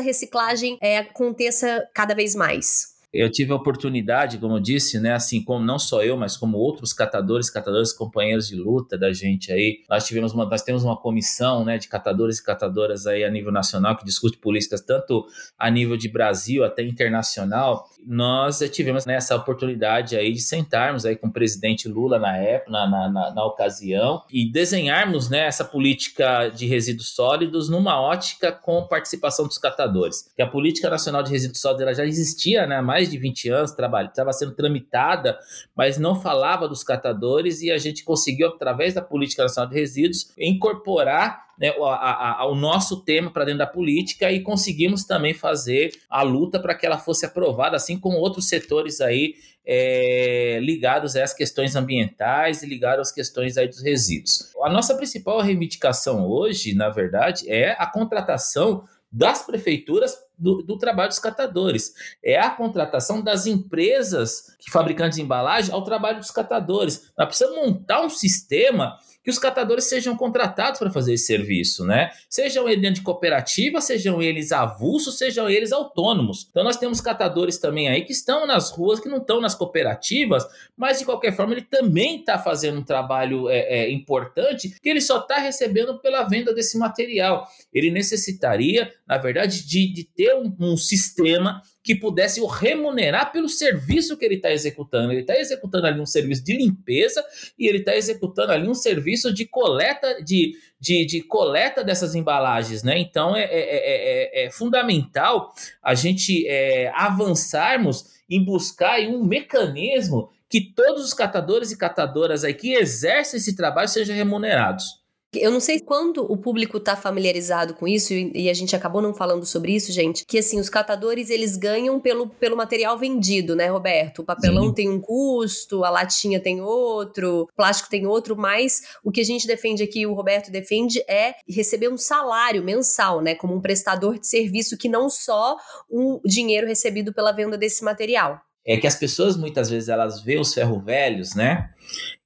reciclagem 0.00 0.78
é, 0.80 0.98
aconteça 0.98 1.86
cada 1.94 2.14
vez 2.14 2.34
mais? 2.34 2.93
Eu 3.14 3.30
tive 3.30 3.52
a 3.52 3.54
oportunidade, 3.54 4.38
como 4.38 4.56
eu 4.56 4.60
disse, 4.60 4.98
né, 4.98 5.12
assim 5.12 5.42
como 5.42 5.64
não 5.64 5.78
só 5.78 6.02
eu, 6.02 6.16
mas 6.16 6.36
como 6.36 6.58
outros 6.58 6.92
catadores, 6.92 7.48
catadores 7.48 7.92
companheiros 7.92 8.48
de 8.48 8.56
luta 8.56 8.98
da 8.98 9.12
gente 9.12 9.52
aí, 9.52 9.78
nós 9.88 10.06
tivemos 10.06 10.32
uma, 10.32 10.44
nós 10.44 10.62
temos 10.62 10.82
uma 10.82 10.96
comissão, 10.96 11.64
né, 11.64 11.78
de 11.78 11.88
catadores 11.88 12.38
e 12.38 12.44
catadoras 12.44 13.06
aí 13.06 13.22
a 13.24 13.30
nível 13.30 13.52
nacional 13.52 13.96
que 13.96 14.04
discute 14.04 14.36
políticas 14.38 14.80
tanto 14.80 15.24
a 15.56 15.70
nível 15.70 15.96
de 15.96 16.08
Brasil 16.08 16.64
até 16.64 16.82
internacional. 16.82 17.88
Nós 18.06 18.58
tivemos 18.72 19.06
nessa 19.06 19.36
oportunidade 19.36 20.16
aí 20.16 20.32
de 20.32 20.40
sentarmos 20.40 21.06
aí 21.06 21.16
com 21.16 21.28
o 21.28 21.32
presidente 21.32 21.88
Lula 21.88 22.18
na 22.18 22.36
época, 22.36 22.70
na, 22.70 22.88
na, 22.88 23.08
na, 23.08 23.30
na 23.32 23.44
ocasião 23.44 24.22
e 24.30 24.50
desenharmos, 24.50 25.30
né, 25.30 25.46
essa 25.46 25.64
política 25.64 26.48
de 26.48 26.66
resíduos 26.66 27.14
sólidos 27.14 27.68
numa 27.68 28.00
ótica 28.00 28.50
com 28.50 28.86
participação 28.86 29.46
dos 29.46 29.58
catadores. 29.58 30.32
Que 30.34 30.42
a 30.42 30.46
política 30.46 30.90
nacional 30.90 31.22
de 31.22 31.30
resíduos 31.30 31.60
sólidos 31.60 31.96
já 31.96 32.04
existia, 32.04 32.66
né, 32.66 32.80
mais 32.80 33.04
mais 33.04 33.10
de 33.10 33.18
20 33.18 33.48
anos, 33.50 33.70
estava 33.70 34.32
sendo 34.32 34.54
tramitada, 34.54 35.38
mas 35.76 35.98
não 35.98 36.14
falava 36.20 36.68
dos 36.68 36.82
catadores 36.82 37.60
e 37.60 37.70
a 37.70 37.78
gente 37.78 38.04
conseguiu, 38.04 38.48
através 38.48 38.94
da 38.94 39.02
Política 39.02 39.42
Nacional 39.42 39.68
de 39.68 39.78
Resíduos, 39.78 40.32
incorporar 40.38 41.43
né, 41.58 41.70
a, 41.80 42.42
a, 42.42 42.46
o 42.46 42.54
nosso 42.54 43.02
tema 43.02 43.30
para 43.30 43.44
dentro 43.44 43.58
da 43.58 43.66
política 43.66 44.30
e 44.30 44.40
conseguimos 44.40 45.04
também 45.04 45.34
fazer 45.34 45.92
a 46.08 46.22
luta 46.22 46.60
para 46.60 46.74
que 46.74 46.86
ela 46.86 46.98
fosse 46.98 47.26
aprovada, 47.26 47.76
assim 47.76 47.98
como 47.98 48.18
outros 48.18 48.48
setores 48.48 49.00
aí 49.00 49.34
é, 49.66 50.58
ligados 50.60 51.16
às 51.16 51.32
questões 51.32 51.74
ambientais 51.74 52.62
e 52.62 52.66
ligados 52.66 53.08
às 53.08 53.14
questões 53.14 53.56
aí 53.56 53.68
dos 53.68 53.82
resíduos. 53.82 54.52
A 54.62 54.70
nossa 54.70 54.94
principal 54.94 55.40
reivindicação 55.40 56.26
hoje, 56.26 56.74
na 56.74 56.90
verdade, 56.90 57.48
é 57.48 57.74
a 57.78 57.86
contratação 57.86 58.84
das 59.10 59.46
prefeituras 59.46 60.18
do, 60.36 60.60
do, 60.60 60.76
trabalho 60.76 61.08
dos 61.08 61.20
catadores. 61.20 61.94
É 62.22 62.36
a 62.36 62.50
contratação 62.50 63.22
das 63.22 63.46
empresas 63.46 64.56
que 64.58 64.70
fabricantes 64.72 65.16
de 65.16 65.22
embalagem 65.22 65.72
ao 65.72 65.84
trabalho 65.84 66.18
dos 66.18 66.32
catadores. 66.32 67.12
Nós 67.16 67.28
precisamos 67.28 67.64
montar 67.64 68.00
um 68.00 68.10
sistema 68.10 68.98
que 69.24 69.30
os 69.30 69.38
catadores 69.38 69.84
sejam 69.84 70.14
contratados 70.14 70.78
para 70.78 70.90
fazer 70.90 71.14
esse 71.14 71.24
serviço, 71.24 71.84
né? 71.84 72.10
Sejam 72.28 72.68
eles 72.68 72.82
dentro 72.82 72.96
de 72.96 73.02
cooperativa, 73.02 73.80
sejam 73.80 74.20
eles 74.20 74.52
avulsos, 74.52 75.16
sejam 75.16 75.48
eles 75.48 75.72
autônomos. 75.72 76.46
Então 76.50 76.62
nós 76.62 76.76
temos 76.76 77.00
catadores 77.00 77.56
também 77.56 77.88
aí 77.88 78.04
que 78.04 78.12
estão 78.12 78.46
nas 78.46 78.70
ruas, 78.70 79.00
que 79.00 79.08
não 79.08 79.16
estão 79.16 79.40
nas 79.40 79.54
cooperativas, 79.54 80.44
mas 80.76 80.98
de 80.98 81.06
qualquer 81.06 81.34
forma 81.34 81.54
ele 81.54 81.62
também 81.62 82.20
está 82.20 82.38
fazendo 82.38 82.80
um 82.80 82.84
trabalho 82.84 83.48
é, 83.48 83.60
é, 83.60 83.90
importante 83.90 84.78
que 84.80 84.88
ele 84.90 85.00
só 85.00 85.20
está 85.20 85.38
recebendo 85.38 85.98
pela 85.98 86.24
venda 86.24 86.52
desse 86.52 86.76
material. 86.76 87.48
Ele 87.72 87.90
necessitaria, 87.90 88.92
na 89.08 89.16
verdade, 89.16 89.66
de, 89.66 89.90
de 89.90 90.04
ter 90.04 90.34
um, 90.34 90.54
um 90.60 90.76
sistema 90.76 91.62
que 91.84 91.94
pudesse 91.94 92.40
o 92.40 92.46
remunerar 92.46 93.30
pelo 93.30 93.46
serviço 93.46 94.16
que 94.16 94.24
ele 94.24 94.36
está 94.36 94.50
executando. 94.50 95.12
Ele 95.12 95.20
está 95.20 95.38
executando 95.38 95.86
ali 95.86 96.00
um 96.00 96.06
serviço 96.06 96.42
de 96.42 96.56
limpeza 96.56 97.22
e 97.58 97.68
ele 97.68 97.78
está 97.78 97.94
executando 97.94 98.52
ali 98.52 98.66
um 98.66 98.74
serviço 98.74 99.32
de 99.32 99.44
coleta 99.44 100.24
de, 100.24 100.54
de, 100.80 101.04
de, 101.04 101.20
coleta 101.20 101.84
dessas 101.84 102.14
embalagens, 102.14 102.82
né? 102.82 102.98
Então 102.98 103.36
é, 103.36 103.44
é, 103.44 104.44
é, 104.44 104.46
é 104.46 104.50
fundamental 104.50 105.52
a 105.82 105.94
gente 105.94 106.48
avançarmos 106.94 108.14
em 108.30 108.42
buscar 108.42 108.98
um 109.00 109.22
mecanismo 109.22 110.30
que 110.48 110.62
todos 110.62 111.04
os 111.04 111.12
catadores 111.12 111.70
e 111.70 111.76
catadoras 111.76 112.44
aí 112.44 112.54
que 112.54 112.72
exercem 112.72 113.36
esse 113.36 113.54
trabalho 113.54 113.88
sejam 113.88 114.16
remunerados. 114.16 115.03
Eu 115.36 115.50
não 115.50 115.60
sei 115.60 115.80
quando 115.80 116.24
o 116.30 116.36
público 116.36 116.78
tá 116.80 116.96
familiarizado 116.96 117.74
com 117.74 117.86
isso, 117.86 118.12
e, 118.12 118.48
a 118.48 118.54
gente 118.54 118.74
acabou 118.74 119.00
não 119.00 119.14
falando 119.14 119.44
sobre 119.44 119.74
isso, 119.74 119.92
gente, 119.92 120.24
que 120.26 120.38
assim, 120.38 120.58
os 120.60 120.68
catadores 120.68 121.30
eles 121.30 121.56
ganham 121.56 122.00
pelo, 122.00 122.28
pelo 122.28 122.56
material 122.56 122.98
vendido, 122.98 123.54
né, 123.54 123.68
Roberto? 123.68 124.20
O 124.20 124.24
papelão 124.24 124.68
Sim. 124.68 124.74
tem 124.74 124.88
um 124.88 125.00
custo, 125.00 125.84
a 125.84 125.90
latinha 125.90 126.40
tem 126.40 126.60
outro, 126.60 127.42
o 127.42 127.56
plástico 127.56 127.88
tem 127.88 128.06
outro, 128.06 128.36
mas 128.36 128.82
o 129.02 129.10
que 129.10 129.20
a 129.20 129.24
gente 129.24 129.46
defende 129.46 129.82
aqui, 129.82 130.06
o 130.06 130.14
Roberto 130.14 130.50
defende, 130.50 131.00
é 131.08 131.34
receber 131.48 131.88
um 131.88 131.96
salário 131.98 132.62
mensal, 132.62 133.20
né, 133.20 133.34
como 133.34 133.54
um 133.54 133.60
prestador 133.60 134.18
de 134.18 134.26
serviço 134.26 134.76
que 134.76 134.88
não 134.88 135.08
só 135.08 135.56
o 135.88 136.20
dinheiro 136.24 136.66
recebido 136.66 137.12
pela 137.12 137.32
venda 137.32 137.56
desse 137.56 137.84
material. 137.84 138.40
É 138.66 138.76
que 138.76 138.86
as 138.86 138.94
pessoas 138.94 139.36
muitas 139.36 139.68
vezes 139.68 139.88
elas 139.88 140.22
vê 140.22 140.38
os 140.38 140.54
ferro 140.54 140.80
velhos, 140.80 141.34
né? 141.34 141.68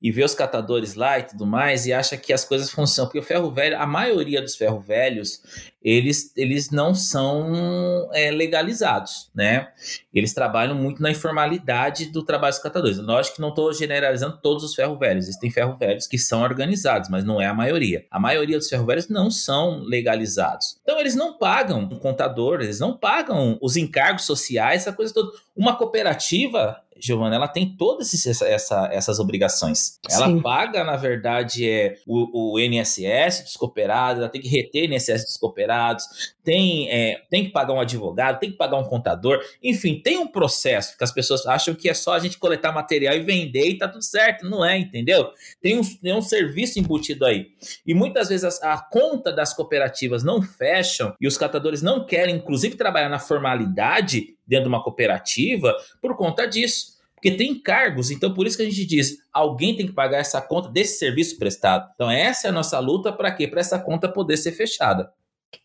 e 0.01 0.11
vê 0.11 0.23
os 0.23 0.35
catadores 0.35 0.95
lá 0.95 1.19
e 1.19 1.25
tudo 1.25 1.45
mais 1.45 1.87
e 1.87 1.93
acha 1.93 2.17
que 2.17 2.33
as 2.33 2.45
coisas 2.45 2.71
funcionam. 2.71 3.09
Porque 3.09 3.19
o 3.19 3.23
ferro 3.23 3.51
velho, 3.51 3.79
a 3.79 3.87
maioria 3.87 4.41
dos 4.41 4.55
ferro 4.55 4.81
velhos, 4.81 5.43
eles, 5.83 6.33
eles 6.37 6.71
não 6.71 6.95
são 6.95 8.09
é, 8.13 8.31
legalizados, 8.31 9.31
né? 9.35 9.69
Eles 10.13 10.35
trabalham 10.35 10.75
muito 10.75 11.01
na 11.01 11.11
informalidade 11.11 12.07
do 12.07 12.25
trabalho 12.25 12.53
dos 12.53 12.63
catadores. 12.63 12.99
Lógico 12.99 13.37
que 13.37 13.43
não 13.43 13.51
estou 13.51 13.73
generalizando 13.73 14.39
todos 14.43 14.65
os 14.65 14.75
ferro 14.75 14.99
velhos. 14.99 15.25
Existem 15.25 15.51
ferro 15.51 15.77
velhos 15.77 16.07
que 16.07 16.19
são 16.19 16.43
organizados, 16.43 17.09
mas 17.09 17.25
não 17.25 17.41
é 17.41 17.47
a 17.47 17.55
maioria. 17.55 18.05
A 18.11 18.19
maioria 18.19 18.59
dos 18.59 18.69
ferro 18.69 18.87
velhos 18.87 19.09
não 19.09 19.31
são 19.31 19.81
legalizados. 19.81 20.79
Então 20.83 20.99
eles 20.99 21.15
não 21.15 21.39
pagam 21.39 21.81
um 21.81 21.99
contador, 21.99 22.61
eles 22.61 22.81
não 22.81 22.97
pagam 22.97 23.57
os 23.63 23.77
encargos 23.77 24.25
sociais, 24.25 24.83
essa 24.83 24.93
coisa 24.93 25.15
toda. 25.15 25.31
Uma 25.57 25.77
cooperativa 25.77 26.81
Giovana, 27.01 27.37
ela 27.37 27.49
tem 27.49 27.77
todas 27.77 28.27
essa, 28.27 28.89
essas 28.93 29.19
obrigações. 29.19 29.99
Ela 30.11 30.27
Sim. 30.27 30.41
paga, 30.41 30.85
na 30.85 30.97
verdade, 30.97 31.69
é, 31.69 31.97
o, 32.07 32.55
o 32.55 32.61
INSS 32.61 33.43
dos 33.45 33.57
cooperados, 33.57 34.21
ela 34.21 34.31
tem 34.31 34.41
que 34.41 34.49
reter 34.49 34.89
o 34.89 34.95
INSS 34.95 35.25
dos 35.25 35.37
cooperados, 35.37 36.05
tem, 36.49 36.91
é, 36.91 37.21
tem 37.29 37.45
que 37.45 37.51
pagar 37.51 37.75
um 37.75 37.81
advogado, 37.81 38.41
tem 38.41 38.51
que 38.51 38.57
pagar 38.57 38.79
um 38.79 38.85
contador, 38.85 39.39
enfim, 39.63 40.01
tem 40.03 40.17
um 40.17 40.27
processo 40.27 40.97
que 40.97 41.05
as 41.05 41.13
pessoas 41.13 41.47
acham 41.47 41.75
que 41.75 41.91
é 41.91 41.93
só 41.93 42.15
a 42.15 42.19
gente 42.19 42.39
coletar 42.39 42.73
material 42.73 43.15
e 43.15 43.21
vender 43.21 43.69
e 43.69 43.77
tá 43.77 43.87
tudo 43.87 44.03
certo. 44.03 44.49
Não 44.49 44.65
é, 44.65 44.79
entendeu? 44.79 45.29
Tem 45.61 45.79
um, 45.79 45.83
tem 45.83 46.15
um 46.15 46.23
serviço 46.23 46.79
embutido 46.79 47.27
aí. 47.27 47.49
E 47.87 47.93
muitas 47.93 48.31
vezes 48.31 48.63
a, 48.63 48.73
a 48.73 48.81
conta 48.81 49.31
das 49.31 49.53
cooperativas 49.53 50.25
não 50.25 50.41
fecham 50.41 51.15
e 51.21 51.29
os 51.29 51.37
catadores 51.37 51.83
não 51.83 52.07
querem, 52.07 52.37
inclusive, 52.37 52.77
trabalhar 52.77 53.11
na 53.11 53.19
formalidade 53.19 54.35
dentro 54.47 54.65
de 54.65 54.69
uma 54.71 54.83
cooperativa 54.83 55.77
por 56.01 56.17
conta 56.17 56.47
disso. 56.47 56.97
Porque 57.15 57.33
tem 57.33 57.51
encargos, 57.51 58.11
então 58.11 58.33
por 58.33 58.47
isso 58.47 58.57
que 58.57 58.63
a 58.63 58.67
gente 58.67 58.87
diz, 58.87 59.19
alguém 59.33 59.77
tem 59.77 59.87
que 59.87 59.93
pagar 59.93 60.19
essa 60.19 60.41
conta 60.41 60.71
desse 60.71 60.99
serviço 60.99 61.37
prestado. 61.37 61.91
Então 61.95 62.11
essa 62.11 62.47
é 62.47 62.51
a 62.51 62.53
nossa 62.53 62.79
luta 62.79 63.13
para 63.13 63.31
quê? 63.33 63.47
Para 63.47 63.61
essa 63.61 63.79
conta 63.79 64.09
poder 64.09 64.39
ser 64.39 64.53
fechada. 64.53 65.13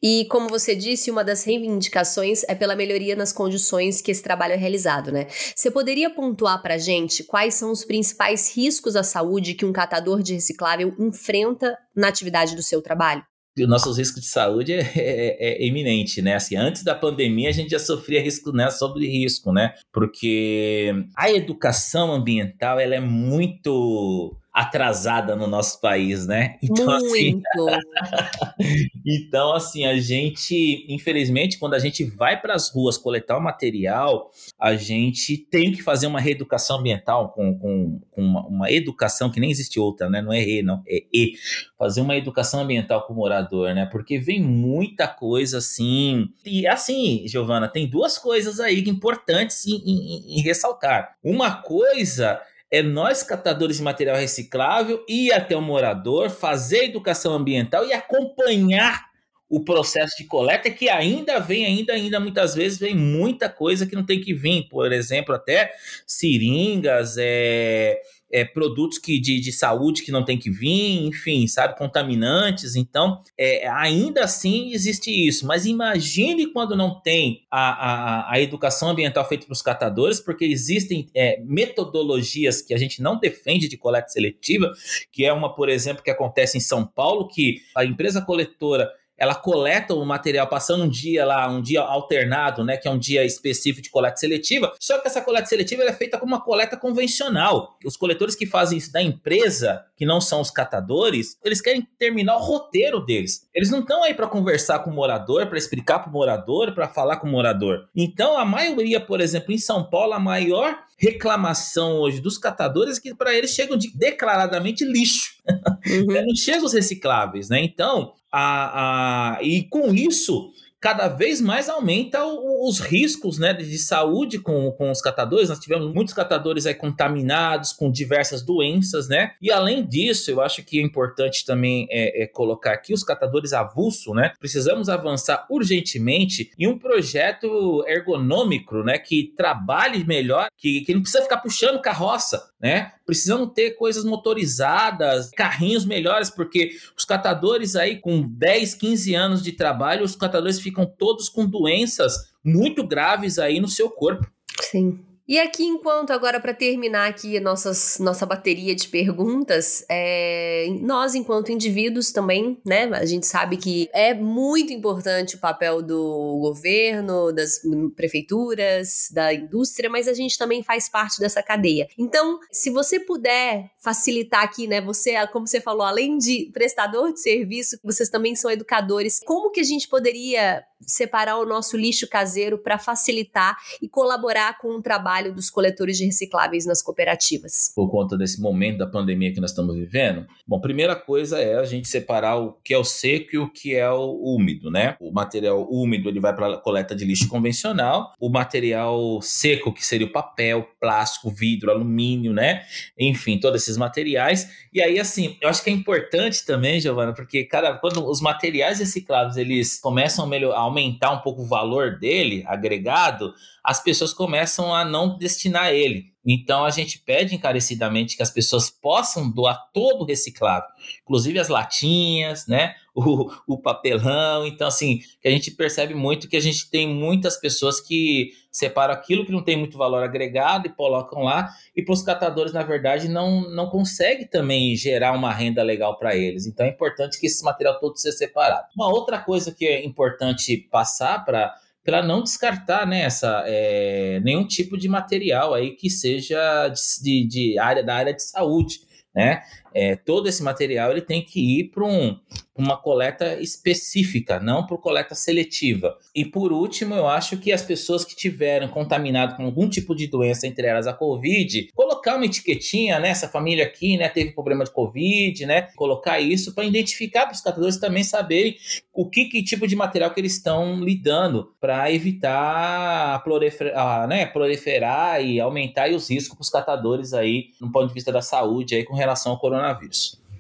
E 0.01 0.25
como 0.29 0.49
você 0.49 0.75
disse, 0.75 1.11
uma 1.11 1.23
das 1.23 1.43
reivindicações 1.43 2.43
é 2.47 2.55
pela 2.55 2.75
melhoria 2.75 3.15
nas 3.15 3.33
condições 3.33 4.01
que 4.01 4.11
esse 4.11 4.23
trabalho 4.23 4.53
é 4.53 4.57
realizado, 4.57 5.11
né? 5.11 5.27
Você 5.55 5.69
poderia 5.69 6.09
pontuar 6.09 6.61
para 6.61 6.77
gente 6.77 7.23
quais 7.23 7.53
são 7.53 7.71
os 7.71 7.83
principais 7.83 8.55
riscos 8.55 8.95
à 8.95 9.03
saúde 9.03 9.53
que 9.53 9.65
um 9.65 9.73
catador 9.73 10.21
de 10.21 10.33
reciclável 10.33 10.95
enfrenta 10.99 11.77
na 11.95 12.07
atividade 12.07 12.55
do 12.55 12.63
seu 12.63 12.81
trabalho? 12.81 13.23
os 13.55 13.69
nossos 13.69 13.99
riscos 13.99 14.21
de 14.21 14.27
saúde 14.29 14.73
é, 14.73 14.79
é, 14.95 15.63
é, 15.63 15.67
iminente, 15.67 16.21
né? 16.21 16.35
Assim, 16.35 16.55
antes 16.55 16.83
da 16.83 16.95
pandemia 16.95 17.49
a 17.49 17.51
gente 17.51 17.69
já 17.69 17.79
sofria 17.79 18.21
risco, 18.21 18.51
né, 18.51 18.69
sobre 18.71 19.07
risco, 19.07 19.51
né? 19.51 19.73
Porque 19.91 20.91
a 21.15 21.31
educação 21.31 22.11
ambiental 22.11 22.79
ela 22.79 22.95
é 22.95 22.99
muito 22.99 24.35
atrasada 24.53 25.35
no 25.35 25.47
nosso 25.47 25.81
país, 25.81 26.27
né? 26.27 26.57
Então, 26.61 26.87
assim, 26.91 27.33
Muito. 27.33 27.69
Assim, 27.69 28.89
então, 29.03 29.53
assim, 29.53 29.85
a 29.85 29.97
gente, 29.99 30.85
infelizmente, 30.87 31.57
quando 31.57 31.73
a 31.73 31.79
gente 31.79 32.03
vai 32.03 32.39
para 32.39 32.53
as 32.53 32.69
ruas 32.69 32.95
coletar 32.95 33.35
o 33.35 33.41
material, 33.41 34.29
a 34.59 34.75
gente 34.75 35.37
tem 35.37 35.71
que 35.71 35.81
fazer 35.81 36.05
uma 36.05 36.19
reeducação 36.19 36.77
ambiental 36.77 37.31
com, 37.31 37.57
com, 37.57 37.99
com 38.11 38.21
uma, 38.21 38.45
uma, 38.45 38.71
educação 38.71 39.31
que 39.31 39.39
nem 39.39 39.49
existe 39.49 39.79
outra, 39.79 40.07
né? 40.07 40.21
Não 40.21 40.31
é 40.31 40.43
E, 40.47 40.61
não, 40.61 40.83
é 40.87 41.03
E. 41.11 41.33
Fazer 41.75 42.01
uma 42.01 42.15
educação 42.15 42.61
ambiental 42.61 43.07
com 43.07 43.13
o 43.13 43.15
morador, 43.15 43.73
né? 43.73 43.87
Porque 43.91 44.19
vem 44.19 44.39
muita 44.39 45.07
coisa 45.07 45.57
assim. 45.57 46.29
E 46.45 46.67
assim, 46.67 47.23
Giovana, 47.25 47.67
tem 47.67 47.89
duas 47.89 48.19
coisas 48.19 48.59
aí 48.59 48.81
importantes 48.87 49.65
em, 49.65 49.77
em, 49.77 50.37
em 50.37 50.41
ressaltar. 50.41 51.15
Uma 51.23 51.55
coisa 51.63 52.39
é 52.73 52.81
nós, 52.81 53.21
catadores 53.21 53.77
de 53.77 53.83
material 53.83 54.17
reciclável, 54.17 55.05
ir 55.07 55.31
até 55.31 55.55
o 55.55 55.61
morador, 55.61 56.31
fazer 56.31 56.85
educação 56.85 57.35
ambiental 57.35 57.85
e 57.85 57.93
acompanhar 57.93 59.05
o 59.47 59.63
processo 59.63 60.17
de 60.17 60.23
coleta, 60.23 60.71
que 60.71 60.89
ainda 60.89 61.39
vem, 61.39 61.67
ainda, 61.67 61.93
ainda 61.93 62.19
muitas 62.19 62.55
vezes 62.55 62.79
vem 62.79 62.95
muita 62.95 63.47
coisa 63.47 63.85
que 63.85 63.95
não 63.95 64.03
tem 64.03 64.19
que 64.19 64.33
vir, 64.33 64.67
por 64.69 64.91
exemplo, 64.91 65.35
até 65.35 65.71
seringas, 66.07 67.15
é, 67.19 68.01
é, 68.33 68.43
produtos 68.43 68.97
que, 68.97 69.19
de, 69.19 69.39
de 69.39 69.51
saúde 69.51 70.01
que 70.01 70.11
não 70.11 70.25
tem 70.25 70.39
que 70.39 70.49
vir, 70.49 71.05
enfim, 71.05 71.45
sabe, 71.47 71.77
contaminantes. 71.77 72.75
Então, 72.75 73.21
é, 73.37 73.67
ainda 73.67 74.23
assim 74.23 74.73
existe 74.73 75.11
isso. 75.11 75.45
Mas 75.45 75.67
imagine 75.67 76.47
quando 76.47 76.75
não 76.75 76.99
tem 76.99 77.45
a, 77.51 77.69
a, 77.69 78.33
a 78.33 78.41
educação 78.41 78.89
ambiental 78.89 79.27
feita 79.29 79.45
para 79.45 79.53
os 79.53 79.61
catadores, 79.61 80.19
porque 80.19 80.45
existem 80.45 81.07
é, 81.13 81.39
metodologias 81.43 82.59
que 82.59 82.73
a 82.73 82.77
gente 82.77 83.03
não 83.03 83.19
defende 83.19 83.69
de 83.69 83.77
coleta 83.77 84.09
seletiva, 84.09 84.73
que 85.11 85.23
é 85.23 85.31
uma, 85.31 85.53
por 85.53 85.69
exemplo, 85.69 86.03
que 86.03 86.09
acontece 86.09 86.57
em 86.57 86.61
São 86.61 86.83
Paulo, 86.83 87.27
que 87.27 87.61
a 87.75 87.85
empresa 87.85 88.19
coletora 88.19 88.89
ela 89.23 89.35
coleta 89.35 89.93
o 89.93 90.05
material 90.05 90.47
passando 90.47 90.83
um 90.83 90.89
dia 90.89 91.25
lá, 91.25 91.47
um 91.49 91.61
dia 91.61 91.81
alternado, 91.81 92.63
né, 92.63 92.75
que 92.75 92.87
é 92.87 92.91
um 92.91 92.97
dia 92.97 93.23
específico 93.23 93.81
de 93.81 93.89
coleta 93.89 94.17
seletiva. 94.17 94.73
Só 94.79 94.99
que 94.99 95.07
essa 95.07 95.21
coleta 95.21 95.47
seletiva 95.47 95.83
é 95.83 95.93
feita 95.93 96.17
como 96.17 96.33
uma 96.33 96.41
coleta 96.41 96.75
convencional. 96.75 97.77
Os 97.85 97.95
coletores 97.95 98.35
que 98.35 98.45
fazem 98.45 98.77
isso 98.77 98.91
da 98.91 99.01
empresa, 99.01 99.85
que 99.95 100.05
não 100.05 100.19
são 100.19 100.41
os 100.41 100.51
catadores, 100.51 101.37
eles 101.43 101.61
querem 101.61 101.87
terminar 101.97 102.35
o 102.35 102.41
roteiro 102.41 102.99
deles. 102.99 103.47
Eles 103.53 103.71
não 103.71 103.79
estão 103.79 104.03
aí 104.03 104.13
para 104.13 104.27
conversar 104.27 104.79
com 104.79 104.89
o 104.89 104.93
morador, 104.93 105.47
para 105.47 105.57
explicar 105.57 105.99
para 105.99 106.09
o 106.09 106.13
morador, 106.13 106.73
para 106.73 106.89
falar 106.89 107.17
com 107.17 107.27
o 107.27 107.31
morador. 107.31 107.87
Então, 107.95 108.37
a 108.37 108.43
maioria, 108.43 108.99
por 108.99 109.21
exemplo, 109.21 109.53
em 109.53 109.57
São 109.57 109.83
Paulo, 109.89 110.13
a 110.13 110.19
maior 110.19 110.77
reclamação 110.97 111.99
hoje 111.99 112.19
dos 112.19 112.37
catadores 112.37 112.97
é 112.97 113.01
que 113.01 113.15
para 113.15 113.33
eles 113.33 113.51
chegam 113.51 113.77
de 113.77 113.95
declaradamente 113.95 114.83
lixo. 114.83 115.33
Uhum. 115.85 116.05
não 116.05 116.33
chegam 116.33 116.63
os 116.63 116.71
recicláveis, 116.71 117.49
né? 117.49 117.61
Então, 117.61 118.13
a, 118.33 119.35
a, 119.37 119.43
e 119.43 119.63
com 119.63 119.93
isso 119.93 120.51
cada 120.83 121.07
vez 121.07 121.39
mais 121.39 121.69
aumenta 121.69 122.25
o, 122.25 122.67
os 122.67 122.81
riscos 122.81 123.39
né, 123.39 123.53
de 123.53 123.77
saúde 123.77 124.37
com, 124.37 124.69
com 124.73 124.91
os 124.91 124.99
catadores. 124.99 125.47
Nós 125.47 125.57
tivemos 125.57 125.93
muitos 125.93 126.13
catadores 126.13 126.65
aí 126.65 126.73
contaminados 126.75 127.71
com 127.71 127.89
diversas 127.89 128.41
doenças, 128.41 129.07
né? 129.07 129.31
E 129.41 129.49
além 129.49 129.87
disso, 129.87 130.29
eu 130.29 130.41
acho 130.41 130.61
que 130.61 130.77
é 130.77 130.83
importante 130.83 131.45
também 131.45 131.87
é, 131.89 132.23
é 132.23 132.27
colocar 132.27 132.73
aqui 132.73 132.93
os 132.93 133.01
catadores 133.01 133.53
avulso, 133.53 134.13
né? 134.13 134.33
Precisamos 134.37 134.89
avançar 134.89 135.47
urgentemente 135.49 136.51
em 136.59 136.67
um 136.67 136.77
projeto 136.77 137.85
ergonômico, 137.87 138.83
né? 138.83 138.97
Que 138.97 139.31
trabalhe 139.37 140.03
melhor, 140.03 140.49
que, 140.57 140.81
que 140.81 140.93
não 140.93 141.01
precisa 141.01 141.23
ficar 141.23 141.37
puxando 141.37 141.79
carroça, 141.79 142.51
né? 142.61 142.91
Precisamos 143.05 143.51
ter 143.53 143.71
coisas 143.71 144.05
motorizadas, 144.05 145.29
carrinhos 145.31 145.85
melhores, 145.85 146.29
porque 146.29 146.71
os 146.97 147.03
catadores 147.03 147.75
aí 147.75 147.99
com 147.99 148.21
10, 148.21 148.75
15 148.75 149.15
anos 149.15 149.43
de 149.43 149.51
trabalho, 149.51 150.03
os 150.03 150.15
catadores 150.15 150.59
ficam 150.59 150.72
todos 150.85 151.29
com 151.29 151.45
doenças 151.45 152.33
muito 152.43 152.85
graves 152.85 153.39
aí 153.39 153.59
no 153.59 153.67
seu 153.67 153.89
corpo. 153.89 154.29
Sim. 154.61 154.99
E 155.25 155.39
aqui, 155.39 155.63
enquanto, 155.63 156.11
agora 156.11 156.37
para 156.37 156.53
terminar 156.53 157.09
aqui 157.09 157.39
nossas, 157.39 157.97
nossa 157.97 158.25
bateria 158.25 158.75
de 158.75 158.89
perguntas, 158.89 159.85
é, 159.89 160.67
nós, 160.81 161.15
enquanto 161.15 161.49
indivíduos 161.49 162.11
também, 162.11 162.59
né, 162.65 162.83
a 162.93 163.05
gente 163.05 163.25
sabe 163.25 163.55
que 163.55 163.89
é 163.93 164.13
muito 164.13 164.73
importante 164.73 165.35
o 165.35 165.39
papel 165.39 165.81
do 165.81 166.39
governo, 166.41 167.31
das 167.31 167.61
prefeituras, 167.95 169.07
da 169.13 169.33
indústria, 169.33 169.89
mas 169.89 170.09
a 170.09 170.13
gente 170.13 170.37
também 170.37 170.61
faz 170.61 170.89
parte 170.89 171.21
dessa 171.21 171.41
cadeia. 171.41 171.87
Então, 171.97 172.37
se 172.51 172.69
você 172.69 172.99
puder 172.99 173.71
facilitar 173.79 174.43
aqui, 174.43 174.67
né, 174.67 174.81
você, 174.81 175.15
como 175.27 175.47
você 175.47 175.61
falou, 175.61 175.83
além 175.83 176.17
de 176.17 176.51
prestador 176.53 177.13
de 177.13 177.21
serviço, 177.21 177.77
vocês 177.81 178.09
também 178.09 178.35
são 178.35 178.51
educadores, 178.51 179.21
como 179.25 179.51
que 179.51 179.61
a 179.61 179.65
gente 179.65 179.87
poderia 179.87 180.65
separar 180.85 181.37
o 181.37 181.45
nosso 181.45 181.77
lixo 181.77 182.07
caseiro 182.09 182.57
para 182.57 182.77
facilitar 182.77 183.57
e 183.81 183.87
colaborar 183.87 184.57
com 184.59 184.69
o 184.75 184.81
trabalho 184.81 185.12
dos 185.21 185.49
coletores 185.49 185.97
de 185.97 186.05
recicláveis 186.05 186.65
nas 186.65 186.81
cooperativas? 186.81 187.71
Por 187.75 187.89
conta 187.89 188.17
desse 188.17 188.41
momento 188.41 188.79
da 188.79 188.87
pandemia 188.87 189.31
que 189.33 189.39
nós 189.39 189.51
estamos 189.51 189.75
vivendo, 189.75 190.25
bom, 190.47 190.59
primeira 190.59 190.95
coisa 190.95 191.39
é 191.39 191.59
a 191.59 191.63
gente 191.63 191.87
separar 191.87 192.37
o 192.37 192.53
que 192.63 192.73
é 192.73 192.77
o 192.77 192.83
seco 192.83 193.29
e 193.33 193.37
o 193.37 193.49
que 193.49 193.75
é 193.75 193.89
o 193.91 194.19
úmido, 194.23 194.71
né? 194.71 194.95
O 194.99 195.11
material 195.11 195.67
úmido 195.69 196.09
ele 196.09 196.19
vai 196.19 196.35
para 196.35 196.55
a 196.55 196.57
coleta 196.57 196.95
de 196.95 197.05
lixo 197.05 197.27
convencional, 197.27 198.13
o 198.19 198.29
material 198.29 199.21
seco 199.21 199.73
que 199.73 199.85
seria 199.85 200.07
o 200.07 200.11
papel, 200.11 200.67
plástico, 200.79 201.29
vidro, 201.29 201.69
alumínio, 201.69 202.33
né? 202.33 202.63
Enfim, 202.97 203.39
todos 203.39 203.61
esses 203.61 203.77
materiais. 203.77 204.49
E 204.73 204.81
aí 204.81 204.99
assim, 204.99 205.37
eu 205.41 205.49
acho 205.49 205.63
que 205.63 205.69
é 205.69 205.73
importante 205.73 206.45
também, 206.45 206.79
Giovana, 206.79 207.13
porque 207.13 207.43
cara, 207.43 207.77
quando 207.77 208.03
os 208.09 208.21
materiais 208.21 208.79
recicláveis 208.79 209.37
eles 209.37 209.79
começam 209.79 210.25
a 210.25 210.27
melhorar 210.27 210.63
aumentar 210.63 211.11
um 211.11 211.19
pouco 211.19 211.41
o 211.41 211.45
valor 211.45 211.97
dele, 211.99 212.43
agregado, 212.47 213.33
as 213.63 213.81
pessoas 213.81 214.13
começam 214.13 214.73
a 214.73 214.83
não 214.83 215.02
destinar 215.17 215.71
ele. 215.71 216.13
Então 216.25 216.63
a 216.63 216.69
gente 216.69 216.99
pede 216.99 217.35
encarecidamente 217.35 218.15
que 218.15 218.23
as 218.23 218.31
pessoas 218.31 218.69
possam 218.69 219.29
doar 219.29 219.69
todo 219.73 220.01
o 220.01 220.05
reciclável, 220.05 220.69
inclusive 221.01 221.37
as 221.37 221.49
latinhas, 221.49 222.47
né? 222.47 222.75
O, 222.95 223.29
o 223.47 223.57
papelão. 223.57 224.45
Então, 224.45 224.67
assim, 224.67 224.99
que 225.19 225.27
a 225.27 225.31
gente 225.31 225.51
percebe 225.51 225.93
muito 225.95 226.29
que 226.29 226.37
a 226.37 226.41
gente 226.41 226.69
tem 226.69 226.87
muitas 226.87 227.37
pessoas 227.37 227.81
que 227.81 228.31
separam 228.51 228.93
aquilo 228.93 229.25
que 229.25 229.31
não 229.31 229.43
tem 229.43 229.57
muito 229.57 229.79
valor 229.79 230.03
agregado 230.03 230.67
e 230.67 230.71
colocam 230.71 231.23
lá, 231.23 231.49
e 231.75 231.81
para 231.81 231.91
os 231.91 232.03
catadores, 232.03 232.53
na 232.53 232.61
verdade, 232.61 233.09
não, 233.09 233.49
não 233.49 233.67
consegue 233.67 234.25
também 234.25 234.75
gerar 234.75 235.11
uma 235.13 235.33
renda 235.33 235.63
legal 235.63 235.97
para 235.97 236.15
eles. 236.15 236.45
Então 236.45 236.65
é 236.65 236.69
importante 236.69 237.19
que 237.19 237.25
esse 237.25 237.43
material 237.43 237.79
todo 237.79 237.97
seja 237.97 238.15
separado. 238.15 238.67
Uma 238.75 238.87
outra 238.87 239.17
coisa 239.17 239.51
que 239.51 239.65
é 239.65 239.83
importante 239.83 240.55
passar 240.71 241.25
para 241.25 241.51
para 241.83 242.01
não 242.01 242.23
descartar 242.23 242.87
né, 242.87 243.01
essa, 243.01 243.43
é, 243.45 244.19
nenhum 244.23 244.47
tipo 244.47 244.77
de 244.77 244.87
material 244.87 245.53
aí 245.53 245.71
que 245.71 245.89
seja 245.89 246.69
de, 247.01 247.27
de, 247.27 247.59
área 247.59 247.83
da 247.83 247.95
área 247.95 248.13
de 248.13 248.23
saúde, 248.23 248.79
né? 249.13 249.41
É, 249.73 249.95
todo 249.95 250.27
esse 250.27 250.43
material 250.43 250.91
ele 250.91 251.01
tem 251.01 251.23
que 251.23 251.59
ir 251.59 251.71
para 251.71 251.83
um, 251.85 252.17
uma 252.55 252.77
coleta 252.77 253.39
específica, 253.41 254.39
não 254.39 254.65
por 254.65 254.77
coleta 254.79 255.15
seletiva. 255.15 255.97
E 256.15 256.23
por 256.23 256.51
último, 256.51 256.93
eu 256.93 257.07
acho 257.07 257.37
que 257.37 257.51
as 257.51 257.61
pessoas 257.61 258.05
que 258.05 258.15
tiveram 258.15 258.67
contaminado 258.67 259.35
com 259.35 259.43
algum 259.43 259.67
tipo 259.67 259.95
de 259.95 260.07
doença, 260.07 260.45
entre 260.45 260.67
elas 260.67 260.85
a 260.85 260.93
Covid, 260.93 261.69
colocar 261.73 262.15
uma 262.15 262.25
etiquetinha, 262.25 262.99
né? 262.99 263.09
Essa 263.09 263.27
família 263.27 263.65
aqui, 263.65 263.97
né, 263.97 264.09
teve 264.09 264.31
problema 264.31 264.63
de 264.63 264.71
Covid, 264.71 265.45
né? 265.45 265.63
Colocar 265.75 266.19
isso 266.19 266.53
para 266.53 266.63
identificar 266.63 267.25
para 267.25 267.33
os 267.33 267.41
catadores 267.41 267.77
também 267.77 268.03
saberem 268.03 268.55
o 268.93 269.09
que, 269.09 269.25
que, 269.25 269.43
tipo 269.43 269.67
de 269.67 269.75
material 269.75 270.11
que 270.11 270.19
eles 270.19 270.35
estão 270.35 270.79
lidando 270.83 271.53
para 271.59 271.91
evitar 271.91 273.23
proliferar, 273.23 274.07
né, 274.07 274.25
proliferar 274.25 275.23
e 275.23 275.39
aumentar 275.39 275.89
os 275.89 276.09
riscos 276.09 276.35
para 276.35 276.43
os 276.43 276.49
catadores 276.49 277.13
aí, 277.13 277.47
no 277.59 277.71
ponto 277.71 277.87
de 277.87 277.93
vista 277.93 278.11
da 278.11 278.21
saúde 278.21 278.75
aí 278.75 278.83
com 278.83 278.95
relação 278.95 279.31
ao 279.31 279.39
coronavírus. 279.39 279.62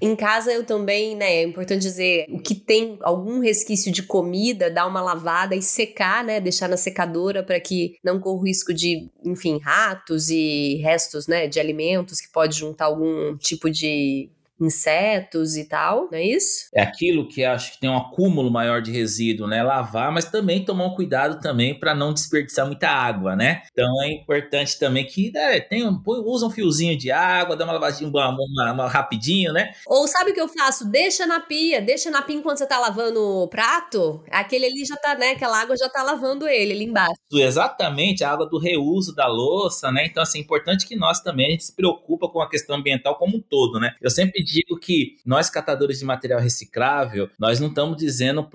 Em 0.01 0.17
casa 0.17 0.51
eu 0.51 0.65
também, 0.65 1.15
né, 1.15 1.35
é 1.37 1.43
importante 1.43 1.81
dizer, 1.81 2.25
o 2.27 2.37
que 2.37 2.55
tem 2.55 2.97
algum 3.01 3.39
resquício 3.39 3.89
de 3.89 4.03
comida, 4.03 4.69
dar 4.69 4.85
uma 4.85 5.01
lavada 5.01 5.55
e 5.55 5.61
secar, 5.61 6.25
né, 6.25 6.41
deixar 6.41 6.67
na 6.67 6.75
secadora 6.75 7.41
para 7.41 7.57
que 7.57 7.95
não 8.03 8.19
corra 8.19 8.35
o 8.35 8.43
risco 8.43 8.73
de, 8.73 9.07
enfim, 9.23 9.59
ratos 9.59 10.29
e 10.29 10.75
restos, 10.83 11.25
né, 11.25 11.47
de 11.47 11.57
alimentos 11.57 12.19
que 12.19 12.29
pode 12.29 12.57
juntar 12.57 12.85
algum 12.85 13.37
tipo 13.37 13.69
de 13.69 14.29
insetos 14.65 15.55
e 15.55 15.65
tal, 15.67 16.09
não 16.11 16.17
é 16.17 16.23
isso? 16.23 16.67
É 16.73 16.81
aquilo 16.81 17.27
que 17.27 17.43
acho 17.43 17.73
que 17.73 17.79
tem 17.79 17.89
um 17.89 17.97
acúmulo 17.97 18.51
maior 18.51 18.81
de 18.81 18.91
resíduo, 18.91 19.47
né? 19.47 19.61
Lavar, 19.63 20.11
mas 20.11 20.25
também 20.25 20.63
tomar 20.63 20.85
um 20.85 20.95
cuidado 20.95 21.39
também 21.39 21.77
para 21.77 21.93
não 21.93 22.13
desperdiçar 22.13 22.65
muita 22.65 22.89
água, 22.89 23.35
né? 23.35 23.63
Então 23.71 23.89
é 24.03 24.11
importante 24.11 24.77
também 24.79 25.05
que 25.05 25.31
né, 25.31 25.59
tem 25.59 25.87
um, 25.87 26.01
usa 26.05 26.45
um 26.47 26.49
fiozinho 26.49 26.97
de 26.97 27.11
água, 27.11 27.55
dá 27.55 27.65
uma 27.65 27.73
lavadinha 27.73 28.09
uma, 28.09 28.29
uma, 28.29 28.71
uma, 28.73 28.87
rapidinho, 28.87 29.51
né? 29.53 29.71
Ou 29.87 30.07
sabe 30.07 30.31
o 30.31 30.33
que 30.33 30.41
eu 30.41 30.47
faço? 30.47 30.89
Deixa 30.89 31.25
na 31.25 31.39
pia, 31.39 31.81
deixa 31.81 32.09
na 32.09 32.21
pia 32.21 32.35
enquanto 32.35 32.57
você 32.57 32.67
tá 32.67 32.79
lavando 32.79 33.21
o 33.21 33.47
prato, 33.47 34.23
aquele 34.29 34.65
ali 34.65 34.85
já 34.85 34.95
tá, 34.95 35.15
né? 35.15 35.31
Aquela 35.31 35.61
água 35.61 35.75
já 35.75 35.89
tá 35.89 36.03
lavando 36.03 36.47
ele 36.47 36.73
ali 36.73 36.85
embaixo. 36.85 37.13
Exatamente, 37.31 38.23
a 38.23 38.31
água 38.31 38.47
do 38.47 38.59
reuso 38.59 39.13
da 39.15 39.27
louça, 39.27 39.91
né? 39.91 40.05
Então, 40.05 40.21
assim, 40.21 40.39
é 40.39 40.41
importante 40.41 40.87
que 40.87 40.95
nós 40.95 41.21
também 41.21 41.47
a 41.47 41.51
gente 41.51 41.65
se 41.65 41.75
preocupa 41.75 42.29
com 42.29 42.41
a 42.41 42.49
questão 42.49 42.75
ambiental 42.75 43.15
como 43.17 43.37
um 43.37 43.41
todo, 43.41 43.79
né? 43.79 43.95
Eu 44.01 44.09
sempre 44.09 44.43
digo 44.53 44.79
que 44.79 45.17
nós, 45.25 45.49
catadores 45.49 45.99
de 45.99 46.05
material 46.05 46.39
reciclável, 46.39 47.29
nós 47.39 47.59
não 47.59 47.69
estamos 47.69 47.97
dizendo 47.97 48.47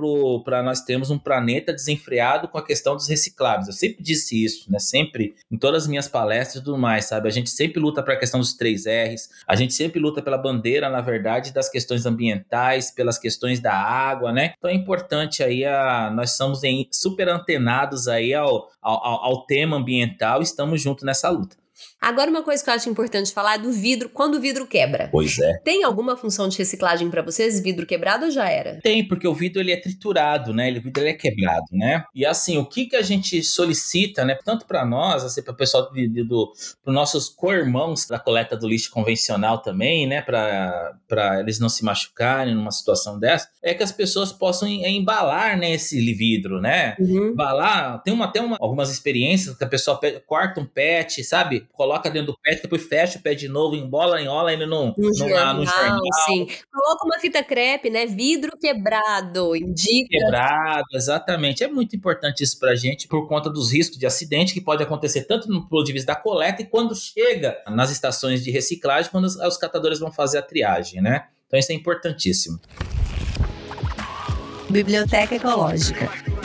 para 0.44 0.62
nós 0.62 0.80
termos 0.80 1.10
um 1.10 1.18
planeta 1.18 1.72
desenfreado 1.72 2.48
com 2.48 2.58
a 2.58 2.64
questão 2.64 2.94
dos 2.94 3.08
recicláveis. 3.08 3.66
Eu 3.66 3.72
sempre 3.72 4.02
disse 4.02 4.42
isso, 4.44 4.70
né? 4.70 4.78
Sempre, 4.78 5.34
em 5.50 5.58
todas 5.58 5.82
as 5.82 5.88
minhas 5.88 6.06
palestras 6.06 6.62
e 6.62 6.64
tudo 6.64 6.78
mais, 6.78 7.06
sabe? 7.06 7.28
A 7.28 7.32
gente 7.32 7.50
sempre 7.50 7.80
luta 7.80 8.02
para 8.02 8.14
a 8.14 8.18
questão 8.18 8.38
dos 8.38 8.54
três 8.54 8.84
R's, 8.86 9.28
a 9.46 9.56
gente 9.56 9.74
sempre 9.74 9.98
luta 9.98 10.22
pela 10.22 10.38
bandeira, 10.38 10.88
na 10.88 11.00
verdade, 11.00 11.52
das 11.52 11.68
questões 11.68 12.06
ambientais, 12.06 12.90
pelas 12.90 13.18
questões 13.18 13.60
da 13.60 13.74
água, 13.74 14.32
né? 14.32 14.54
Então 14.56 14.70
é 14.70 14.74
importante 14.74 15.42
aí, 15.42 15.64
a, 15.64 16.10
nós 16.14 16.36
somos 16.36 16.62
em, 16.62 16.88
super 16.92 17.28
antenados 17.28 18.06
aí 18.06 18.32
ao, 18.32 18.70
ao, 18.80 19.24
ao 19.24 19.46
tema 19.46 19.76
ambiental, 19.76 20.40
estamos 20.42 20.80
juntos 20.80 21.04
nessa 21.04 21.28
luta. 21.28 21.56
Agora, 22.00 22.30
uma 22.30 22.42
coisa 22.42 22.62
que 22.62 22.70
eu 22.70 22.74
acho 22.74 22.88
importante 22.88 23.32
falar 23.32 23.56
é 23.56 23.58
do 23.58 23.72
vidro, 23.72 24.08
quando 24.08 24.36
o 24.36 24.40
vidro 24.40 24.66
quebra. 24.66 25.08
Pois 25.10 25.36
é. 25.38 25.58
Tem 25.64 25.82
alguma 25.82 26.16
função 26.16 26.48
de 26.48 26.56
reciclagem 26.56 27.10
para 27.10 27.22
vocês? 27.22 27.60
Vidro 27.60 27.84
quebrado 27.84 28.26
ou 28.26 28.30
já 28.30 28.48
era? 28.48 28.78
Tem, 28.82 29.06
porque 29.06 29.26
o 29.26 29.34
vidro 29.34 29.60
ele 29.60 29.72
é 29.72 29.76
triturado, 29.76 30.54
né? 30.54 30.70
O 30.70 30.80
vidro 30.80 31.02
ele 31.02 31.10
é 31.10 31.14
quebrado, 31.14 31.66
né? 31.72 32.04
E 32.14 32.24
assim, 32.24 32.56
o 32.56 32.64
que 32.64 32.86
que 32.86 32.96
a 32.96 33.02
gente 33.02 33.42
solicita, 33.42 34.24
né? 34.24 34.38
Tanto 34.44 34.64
para 34.64 34.84
nós, 34.84 35.24
assim, 35.24 35.42
para 35.42 35.52
o 35.52 35.56
pessoal 35.56 35.90
do, 35.90 36.24
do 36.24 36.52
para 36.84 36.92
nossos 36.92 37.28
co-irmãos 37.28 38.06
da 38.06 38.18
coleta 38.18 38.56
do 38.56 38.68
lixo 38.68 38.90
convencional 38.92 39.58
também, 39.58 40.06
né? 40.06 40.22
Para 40.22 41.40
eles 41.40 41.58
não 41.58 41.68
se 41.68 41.84
machucarem 41.84 42.54
numa 42.54 42.70
situação 42.70 43.18
dessa, 43.18 43.48
é 43.60 43.74
que 43.74 43.82
as 43.82 43.92
pessoas 43.92 44.32
possam 44.32 44.68
embalar, 44.68 45.58
né? 45.58 45.72
Esse 45.72 45.98
vidro, 46.14 46.60
né? 46.60 46.94
Uhum. 47.00 47.30
Embalar. 47.30 48.00
Tem 48.04 48.14
uma, 48.14 48.30
tem 48.30 48.42
uma, 48.42 48.56
algumas 48.60 48.88
experiências 48.88 49.56
que 49.56 49.64
a 49.64 49.68
pessoa 49.68 49.98
corta 50.26 50.60
um 50.60 50.64
pet, 50.64 51.24
sabe? 51.24 51.66
coloca 51.72 51.87
dentro 52.10 52.32
do 52.32 52.38
pé, 52.42 52.54
depois 52.54 52.86
fecha 52.86 53.18
o 53.18 53.22
pé 53.22 53.34
de 53.34 53.48
novo, 53.48 53.74
embola, 53.74 54.20
enrola 54.20 54.52
ele 54.52 54.66
no, 54.66 54.94
no, 54.96 55.14
jornal, 55.14 55.54
no 55.54 55.64
jornal. 55.64 55.98
Sim. 56.24 56.46
Coloca 56.72 57.04
uma 57.04 57.18
fita 57.18 57.42
crepe, 57.42 57.90
né? 57.90 58.06
Vidro 58.06 58.56
quebrado, 58.58 59.56
indica. 59.56 60.08
Quebrado, 60.10 60.86
exatamente. 60.94 61.64
É 61.64 61.68
muito 61.68 61.96
importante 61.96 62.42
isso 62.42 62.58
pra 62.58 62.74
gente 62.74 63.08
por 63.08 63.26
conta 63.28 63.50
dos 63.50 63.72
riscos 63.72 63.98
de 63.98 64.06
acidente 64.06 64.54
que 64.54 64.60
pode 64.60 64.82
acontecer 64.82 65.24
tanto 65.24 65.48
no 65.48 65.68
ponto 65.68 65.84
de 65.84 65.92
vista 65.92 66.12
da 66.12 66.20
coleta 66.20 66.62
e 66.62 66.66
quando 66.66 66.94
chega 66.94 67.56
nas 67.68 67.90
estações 67.90 68.42
de 68.42 68.50
reciclagem, 68.50 69.10
quando 69.10 69.24
os, 69.24 69.36
os 69.36 69.56
catadores 69.56 69.98
vão 69.98 70.12
fazer 70.12 70.38
a 70.38 70.42
triagem, 70.42 71.00
né? 71.00 71.26
Então 71.46 71.58
isso 71.58 71.72
é 71.72 71.74
importantíssimo. 71.74 72.60
Biblioteca 74.70 75.34
Ecológica. 75.34 76.37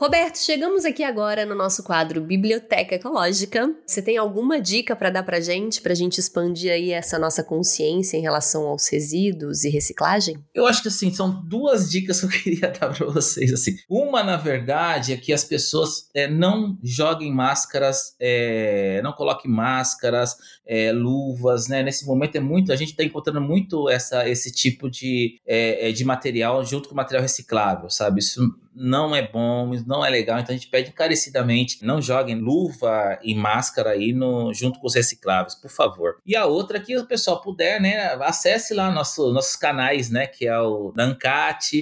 Roberto, 0.00 0.38
chegamos 0.38 0.86
aqui 0.86 1.04
agora 1.04 1.44
no 1.44 1.54
nosso 1.54 1.82
quadro 1.82 2.22
Biblioteca 2.22 2.94
Ecológica. 2.94 3.70
Você 3.86 4.00
tem 4.00 4.16
alguma 4.16 4.58
dica 4.58 4.96
para 4.96 5.10
dar 5.10 5.22
para 5.22 5.40
gente, 5.40 5.82
para 5.82 5.92
a 5.92 5.94
gente 5.94 6.16
expandir 6.16 6.72
aí 6.72 6.90
essa 6.90 7.18
nossa 7.18 7.44
consciência 7.44 8.16
em 8.16 8.22
relação 8.22 8.66
aos 8.66 8.88
resíduos 8.88 9.62
e 9.62 9.68
reciclagem? 9.68 10.42
Eu 10.54 10.66
acho 10.66 10.80
que 10.80 10.88
assim 10.88 11.12
são 11.12 11.46
duas 11.46 11.90
dicas 11.90 12.18
que 12.20 12.24
eu 12.24 12.30
queria 12.42 12.70
dar 12.70 12.94
para 12.94 13.04
vocês. 13.08 13.52
Assim, 13.52 13.76
uma 13.90 14.24
na 14.24 14.38
verdade 14.38 15.12
é 15.12 15.18
que 15.18 15.34
as 15.34 15.44
pessoas 15.44 16.08
é, 16.14 16.26
não 16.26 16.78
joguem 16.82 17.30
máscaras, 17.30 18.14
é, 18.18 19.02
não 19.02 19.12
coloquem 19.12 19.50
máscaras, 19.50 20.34
é, 20.70 20.92
luvas, 20.92 21.66
né? 21.66 21.82
Nesse 21.82 22.06
momento 22.06 22.36
é 22.36 22.40
muito, 22.40 22.72
a 22.72 22.76
gente 22.76 22.90
está 22.90 23.02
encontrando 23.02 23.40
muito 23.40 23.88
essa, 23.88 24.28
esse 24.28 24.52
tipo 24.52 24.88
de, 24.88 25.40
é, 25.44 25.88
é, 25.88 25.92
de 25.92 26.04
material 26.04 26.64
junto 26.64 26.88
com 26.88 26.94
material 26.94 27.22
reciclável, 27.22 27.90
sabe? 27.90 28.20
Isso 28.20 28.40
não 28.72 29.14
é 29.14 29.26
bom, 29.26 29.72
não 29.84 30.04
é 30.04 30.08
legal, 30.08 30.38
então 30.38 30.54
a 30.54 30.56
gente 30.56 30.70
pede 30.70 30.90
encarecidamente, 30.90 31.84
não 31.84 32.00
joguem 32.00 32.36
luva 32.36 33.18
e 33.20 33.34
máscara 33.34 33.90
aí 33.90 34.12
no, 34.12 34.54
junto 34.54 34.78
com 34.78 34.86
os 34.86 34.94
recicláveis, 34.94 35.56
por 35.56 35.70
favor. 35.70 36.18
E 36.24 36.36
a 36.36 36.46
outra 36.46 36.78
que 36.78 36.96
o 36.96 37.04
pessoal 37.04 37.40
puder, 37.40 37.80
né, 37.80 38.14
acesse 38.22 38.72
lá 38.72 38.92
nosso, 38.92 39.32
nossos 39.32 39.56
canais, 39.56 40.08
né, 40.08 40.26
que 40.26 40.46
é 40.46 40.58
o 40.58 40.92
da 40.94 41.10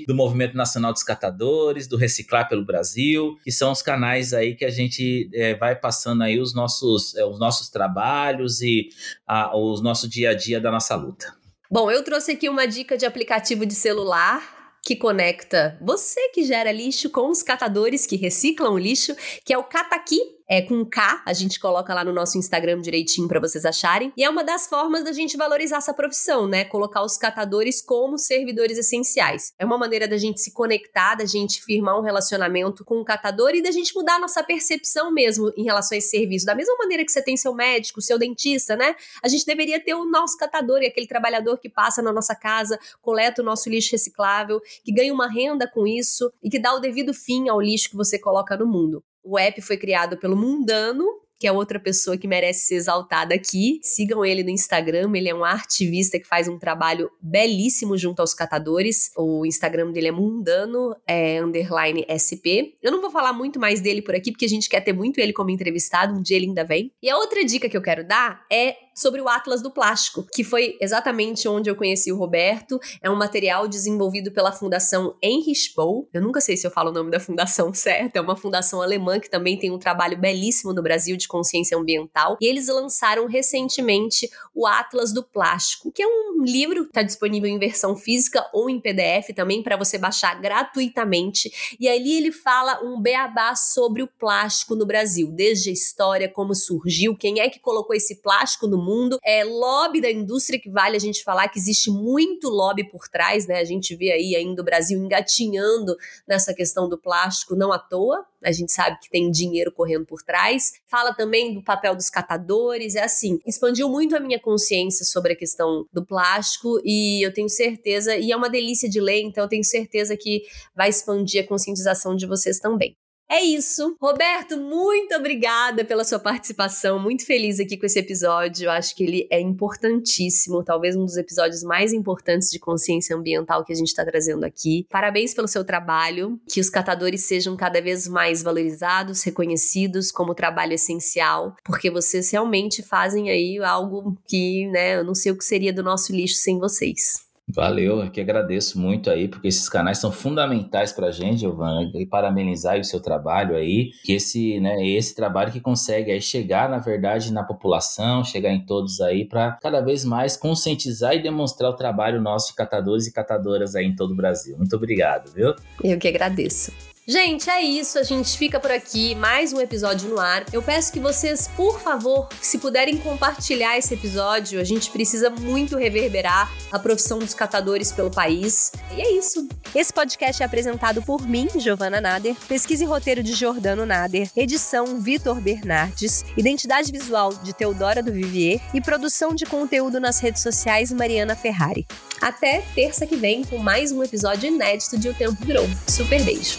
do 0.07 0.15
Movimento 0.15 0.57
Nacional 0.57 0.93
dos 0.93 1.03
Catadores, 1.03 1.87
do 1.87 1.99
Reciclar 1.99 2.49
pelo 2.49 2.65
Brasil, 2.65 3.37
que 3.45 3.53
são 3.53 3.71
os 3.71 3.83
canais 3.83 4.33
aí 4.33 4.55
que 4.55 4.65
a 4.65 4.71
gente 4.71 5.29
é, 5.35 5.55
vai 5.55 5.77
passando 5.77 6.23
aí 6.23 6.41
os 6.41 6.55
nossos, 6.55 7.15
é, 7.17 7.25
os 7.25 7.39
nossos 7.39 7.69
trabalhos 7.69 8.63
e 8.63 8.78
a, 9.27 9.57
os 9.57 9.83
nosso 9.83 10.09
dia 10.09 10.31
a 10.31 10.35
dia 10.35 10.61
da 10.61 10.71
nossa 10.71 10.95
luta. 10.95 11.35
Bom, 11.71 11.91
eu 11.91 12.03
trouxe 12.03 12.33
aqui 12.33 12.49
uma 12.49 12.67
dica 12.67 12.97
de 12.97 13.05
aplicativo 13.05 13.67
de 13.67 13.75
celular 13.75 14.59
que 14.83 14.97
conecta 14.97 15.79
você 15.83 16.31
que 16.31 16.45
gera 16.45 16.73
lixo 16.73 17.11
com 17.11 17.31
os 17.31 17.43
catadores 17.43 18.07
que 18.07 18.17
reciclam 18.17 18.73
o 18.73 18.79
lixo, 18.79 19.15
que 19.45 19.53
é 19.53 19.59
o 19.59 19.65
Cataqui 19.65 20.38
é 20.49 20.63
com 20.63 20.83
K, 20.85 21.23
a 21.27 21.33
gente 21.35 21.61
coloca 21.61 21.93
lá 21.93 22.03
no 22.03 22.13
nosso 22.13 22.39
Instagram 22.39 22.81
direitinho 22.81 23.29
para 23.29 23.39
vocês 23.39 23.67
acharem. 23.67 24.13
E 24.17 24.25
é 24.25 24.31
uma 24.31 24.43
das 24.43 24.67
formas 24.67 25.05
da 25.05 25.13
gente 25.13 25.37
valorizar 25.37 25.77
essa 25.77 25.93
profissão, 25.93 26.47
né? 26.47 26.65
Colocar 26.65 27.03
os 27.03 27.19
catadores 27.19 27.83
como 27.83 28.17
servidores 28.17 28.79
essenciais. 28.79 29.53
É 29.59 29.65
uma 29.67 29.77
maneira 29.77 30.09
da 30.09 30.17
gente 30.17 30.41
se 30.41 30.53
conectar, 30.53 31.17
da 31.17 31.27
gente 31.27 31.63
firmar 31.63 31.99
um 31.99 32.03
relacionamento 32.03 32.83
com 32.83 32.99
o 32.99 33.05
catador 33.05 33.55
e 33.55 33.63
da 33.63 33.71
gente 33.71 33.95
mudar 33.95 34.15
a 34.15 34.19
nossa 34.19 34.43
percepção 34.43 35.13
mesmo 35.13 35.53
em 35.55 35.65
relação 35.65 35.95
a 35.95 35.99
esse 35.99 36.09
serviço. 36.09 36.47
Da 36.47 36.55
mesma 36.55 36.77
maneira 36.79 37.05
que 37.05 37.13
você 37.13 37.21
tem 37.21 37.37
seu 37.37 37.55
médico, 37.55 38.01
seu 38.01 38.19
dentista, 38.19 38.75
né? 38.75 38.97
A 39.23 39.29
gente 39.29 39.45
deveria 39.45 39.79
ter 39.79 39.95
o 39.95 40.07
nosso 40.07 40.39
catador, 40.39 40.81
e 40.81 40.87
aquele 40.87 41.07
trabalhador 41.07 41.59
que 41.59 41.69
passa 41.69 42.01
na 42.01 42.13
nossa 42.13 42.35
casa, 42.35 42.79
coleta 43.03 43.43
o 43.43 43.45
nosso 43.45 43.69
lixo 43.69 43.93
reciclável, 43.93 44.63
que 44.83 44.93
ganha 44.93 45.13
uma 45.13 45.31
renda 45.31 45.69
com 45.69 45.87
isso 45.87 46.33
e 46.43 46.49
que 46.49 46.59
dá 46.59 46.75
o 46.75 46.81
devido 46.81 47.13
fim 47.13 47.51
ao 47.51 47.61
lixo 47.61 47.91
que 47.91 47.97
você 47.97 48.19
coloca 48.19 48.57
no 48.57 48.67
mundo. 48.67 49.05
O 49.31 49.39
app 49.39 49.61
foi 49.61 49.77
criado 49.77 50.17
pelo 50.17 50.35
Mundano, 50.35 51.05
que 51.39 51.47
é 51.47 51.53
outra 51.53 51.79
pessoa 51.79 52.17
que 52.17 52.27
merece 52.27 52.67
ser 52.67 52.77
exaltada 52.77 53.35
aqui. 53.35 53.79
Sigam 53.83 54.25
ele 54.25 54.43
no 54.43 54.49
Instagram, 54.49 55.13
ele 55.15 55.29
é 55.29 55.35
um 55.35 55.45
ativista 55.45 56.19
que 56.19 56.27
faz 56.27 56.49
um 56.49 56.59
trabalho 56.59 57.11
belíssimo 57.21 57.95
junto 57.99 58.21
aos 58.21 58.33
catadores. 58.33 59.11
O 59.19 59.45
Instagram 59.45 59.93
dele 59.93 60.09
é 60.09 60.13
mundano, 60.13 60.97
é 61.07 61.43
underline 61.43 62.07
SP. 62.09 62.73
Eu 62.83 62.91
não 62.91 63.03
vou 63.03 63.11
falar 63.11 63.35
muito 63.35 63.61
mais 63.61 63.83
dele 63.83 64.01
por 64.01 64.15
aqui, 64.15 64.33
porque 64.33 64.47
a 64.47 64.49
gente 64.49 64.67
quer 64.67 64.81
ter 64.81 64.95
muito 64.95 65.21
ele 65.21 65.35
como 65.35 65.51
entrevistado, 65.51 66.15
um 66.15 66.23
dia 66.23 66.39
ele 66.39 66.47
ainda 66.47 66.65
vem. 66.65 66.91
E 67.03 67.11
a 67.11 67.19
outra 67.19 67.45
dica 67.45 67.69
que 67.69 67.77
eu 67.77 67.83
quero 67.83 68.09
dar 68.09 68.47
é 68.51 68.77
sobre 68.99 69.21
o 69.21 69.29
Atlas 69.29 69.63
do 69.63 69.71
Plástico, 69.71 70.27
que 70.33 70.43
foi 70.43 70.77
exatamente 70.81 71.49
onde 71.49 71.71
eu 71.71 71.77
conheci 71.77 72.11
o 72.11 72.17
Roberto. 72.17 72.81
É 73.01 73.09
um 73.09 73.17
material 73.17 73.69
desenvolvido 73.69 74.33
pela 74.33 74.51
Fundação 74.51 75.15
Heinrich 75.23 75.73
Böll. 75.75 76.09
Eu 76.13 76.21
nunca 76.21 76.41
sei 76.41 76.57
se 76.57 76.67
eu 76.67 76.71
falo 76.71 76.91
o 76.91 76.93
nome 76.93 77.11
da 77.11 77.21
fundação 77.21 77.73
certo, 77.75 78.17
é 78.17 78.21
uma 78.21 78.37
fundação 78.37 78.83
alemã 78.83 79.21
que 79.21 79.31
também 79.31 79.57
tem 79.57 79.71
um 79.71 79.79
trabalho 79.79 80.19
belíssimo 80.19 80.73
no 80.73 80.83
Brasil 80.83 81.17
de 81.17 81.29
consciência 81.29 81.79
ambiental. 81.79 82.37
E 82.41 82.47
eles 82.47 82.67
lançaram 82.69 83.27
recentemente 83.27 84.29
o 84.55 84.67
Atlas 84.67 85.13
do 85.13 85.23
Plástico, 85.23 85.93
que 85.93 86.03
é 86.03 86.07
um 86.07 86.43
livro 86.43 86.83
que 86.83 86.91
está 86.91 87.03
disponível 87.03 87.49
em 87.49 87.59
versão 87.59 87.97
física 87.97 88.45
ou 88.53 88.69
em 88.69 88.81
PDF 88.81 89.35
também 89.35 89.63
para 89.63 89.77
você 89.77 89.97
baixar 89.97 90.41
gratuitamente. 90.41 91.77
E 91.79 91.89
ali 91.89 92.17
ele 92.17 92.33
fala 92.33 92.83
um 92.83 93.01
beabá 93.01 93.55
sobre 93.55 94.03
o 94.03 94.09
plástico 94.09 94.75
no 94.75 94.85
Brasil, 94.85 95.31
desde 95.31 95.71
a 95.71 95.73
história, 95.73 96.29
como 96.29 96.55
surgiu, 96.55 97.17
quem 97.17 97.41
é 97.41 97.49
que 97.49 97.61
colocou 97.61 97.95
esse 97.95 98.17
plástico 98.17 98.67
no 98.67 98.88
mundo. 98.89 99.19
É 99.25 99.45
lobby 99.45 100.01
da 100.01 100.11
indústria 100.11 100.59
que 100.59 100.71
vale 100.71 100.97
a 100.97 101.01
gente 101.01 101.23
falar 101.23 101.49
que 101.49 101.59
existe 101.59 101.91
muito 101.91 102.49
lobby 102.49 102.89
por 102.89 103.09
trás, 103.09 103.47
né? 103.47 103.59
A 103.59 103.65
gente 103.65 103.95
vê 103.95 104.13
aí 104.13 104.35
ainda 104.35 104.63
o 104.63 104.65
Brasil 104.65 104.99
engatinhando 104.99 105.95
nessa 106.27 106.55
questão 106.55 106.89
do 106.89 106.99
plástico, 106.99 107.55
não 107.55 107.73
à 107.73 107.79
toa. 107.79 108.25
A 108.45 108.53
gente 108.53 108.73
sabe 108.73 108.99
que 109.01 109.11
tem 109.11 109.31
dinheiro 109.31 109.73
correndo 109.73 110.07
por 110.07 110.23
trás. 110.23 110.73
Fala 110.87 111.13
também 111.13 111.53
do 111.55 111.63
papel 111.63 111.95
dos 111.95 112.09
catadores, 112.09 112.95
é 112.95 113.03
assim, 113.03 113.39
expandiu 113.47 113.89
muito 113.89 114.17
a 114.17 114.21
minha 114.21 114.41
consciência 114.41 115.05
sobre 115.05 115.33
a 115.33 115.37
questão 115.37 115.85
do 115.93 116.07
plástico 116.07 116.81
e 116.85 117.25
eu 117.25 117.33
tenho 117.33 117.49
certeza, 117.49 118.17
e 118.17 118.31
é 118.31 118.37
uma 118.37 118.49
delícia 118.49 118.89
de 118.89 119.01
ler, 119.01 119.23
então 119.23 119.45
eu 119.45 119.49
tenho 119.49 119.65
certeza 119.65 120.17
que 120.17 120.43
vai 120.75 120.89
expandir 120.89 121.43
a 121.43 121.47
conscientização 121.47 122.15
de 122.15 122.27
vocês 122.27 122.59
também. 122.59 122.97
É 123.31 123.43
isso. 123.43 123.95
Roberto, 124.01 124.57
muito 124.57 125.15
obrigada 125.15 125.85
pela 125.85 126.03
sua 126.03 126.19
participação. 126.19 126.99
Muito 126.99 127.27
feliz 127.27 127.61
aqui 127.61 127.77
com 127.77 127.85
esse 127.85 127.99
episódio. 127.99 128.65
Eu 128.65 128.71
acho 128.71 128.97
que 128.97 129.05
ele 129.05 129.29
é 129.31 129.39
importantíssimo, 129.39 130.65
talvez 130.65 130.97
um 130.97 131.05
dos 131.05 131.19
episódios 131.19 131.63
mais 131.63 131.93
importantes 131.93 132.51
de 132.51 132.59
consciência 132.59 133.15
ambiental 133.15 133.65
que 133.67 133.73
a 133.73 133.77
gente 133.77 133.89
está 133.89 134.03
trazendo 134.03 134.45
aqui. 134.45 134.87
Parabéns 134.89 135.35
pelo 135.35 135.47
seu 135.47 135.63
trabalho. 135.63 136.41
Que 136.49 136.59
os 136.59 136.71
catadores 136.71 137.25
sejam 137.25 137.55
cada 137.55 137.83
vez 137.83 138.09
mais 138.09 138.43
valorizados, 138.43 139.23
reconhecidos 139.23 140.11
como 140.11 140.35
trabalho 140.35 140.73
essencial, 140.73 141.55
porque 141.65 141.91
vocês 141.91 142.31
realmente 142.31 142.83
fazem 142.83 143.31
aí 143.31 143.59
algo 143.59 144.17
que, 144.27 144.67
né, 144.69 144.97
eu 144.97 145.05
não 145.05 145.15
sei 145.15 145.33
o 145.33 145.37
que 145.37 145.45
seria 145.45 145.73
do 145.73 145.83
nosso 145.83 146.13
lixo 146.15 146.37
sem 146.37 146.59
vocês. 146.59 147.28
Valeu, 147.51 148.03
eu 148.03 148.11
que 148.11 148.21
agradeço 148.21 148.79
muito 148.79 149.11
aí, 149.11 149.27
porque 149.27 149.49
esses 149.49 149.69
canais 149.69 149.99
são 149.99 150.13
fundamentais 150.13 150.93
para 150.93 151.07
a 151.07 151.11
gente, 151.11 151.41
Giovana, 151.41 151.91
e 151.95 152.05
parabenizar 152.05 152.79
o 152.79 152.85
seu 152.85 153.01
trabalho 153.01 153.57
aí, 153.57 153.91
que 154.05 154.13
esse, 154.13 154.61
né, 154.61 154.87
esse 154.87 155.15
trabalho 155.15 155.51
que 155.51 155.61
consegue 155.61 156.13
aí 156.13 156.21
chegar, 156.21 156.69
na 156.69 156.79
verdade, 156.79 157.33
na 157.33 157.43
população, 157.43 158.23
chegar 158.23 158.53
em 158.53 158.65
todos 158.65 159.01
aí, 159.01 159.25
para 159.25 159.53
cada 159.63 159.81
vez 159.81 160.05
mais 160.05 160.37
conscientizar 160.37 161.15
e 161.15 161.23
demonstrar 161.23 161.71
o 161.71 161.77
trabalho 161.77 162.21
nosso 162.21 162.49
de 162.49 162.55
catadores 162.55 163.07
e 163.07 163.13
catadoras 163.13 163.75
aí 163.75 163.87
em 163.87 163.97
todo 163.97 164.13
o 164.13 164.17
Brasil. 164.17 164.57
Muito 164.57 164.77
obrigado, 164.77 165.33
viu? 165.33 165.55
Eu 165.83 165.99
que 165.99 166.09
agradeço. 166.09 166.73
Gente, 167.11 167.49
é 167.49 167.63
isso. 167.63 167.99
A 167.99 168.03
gente 168.03 168.37
fica 168.37 168.61
por 168.61 168.71
aqui. 168.71 169.15
Mais 169.15 169.51
um 169.55 169.61
episódio 169.63 170.11
no 170.11 170.21
ar. 170.21 170.45
Eu 170.53 170.63
peço 170.63 170.93
que 170.93 171.01
vocês, 171.01 171.49
por 171.57 171.81
favor, 171.81 172.29
se 172.39 172.59
puderem 172.59 172.99
compartilhar 172.99 173.79
esse 173.79 173.95
episódio, 173.95 174.61
a 174.61 174.65
gente 174.65 174.91
precisa 174.91 175.31
muito 175.31 175.79
reverberar 175.79 176.53
a 176.71 176.79
profissão 176.79 177.19
dos 177.19 177.33
catadores 177.33 177.91
pelo 177.91 178.11
país. 178.11 178.73
E 178.95 179.01
é 179.01 179.13
isso. 179.13 179.49
Esse 179.75 179.91
podcast 179.91 180.43
é 180.43 180.45
apresentado 180.45 181.01
por 181.01 181.27
mim, 181.27 181.49
Giovana 181.57 181.99
Nader, 181.99 182.37
pesquisa 182.47 182.85
e 182.85 182.87
roteiro 182.87 183.23
de 183.23 183.33
Jordano 183.33 183.87
Nader, 183.87 184.29
edição 184.37 185.01
Vitor 185.01 185.41
Bernardes, 185.41 186.27
identidade 186.37 186.93
visual 186.93 187.33
de 187.43 187.55
Teodora 187.55 188.03
do 188.03 188.13
Vivier 188.13 188.61
e 188.75 188.83
produção 188.83 189.35
de 189.35 189.47
conteúdo 189.47 189.99
nas 189.99 190.21
redes 190.21 190.43
sociais 190.43 190.93
Mariana 190.93 191.35
Ferrari. 191.35 191.87
Até 192.21 192.63
terça 192.75 193.07
que 193.07 193.17
vem 193.17 193.45
com 193.45 193.57
mais 193.57 193.93
um 193.93 194.03
episódio 194.03 194.49
inédito 194.49 194.99
de 194.99 195.09
O 195.09 195.15
Tempo 195.15 195.43
Virou. 195.43 195.67
Super 195.87 196.23
beijo! 196.23 196.59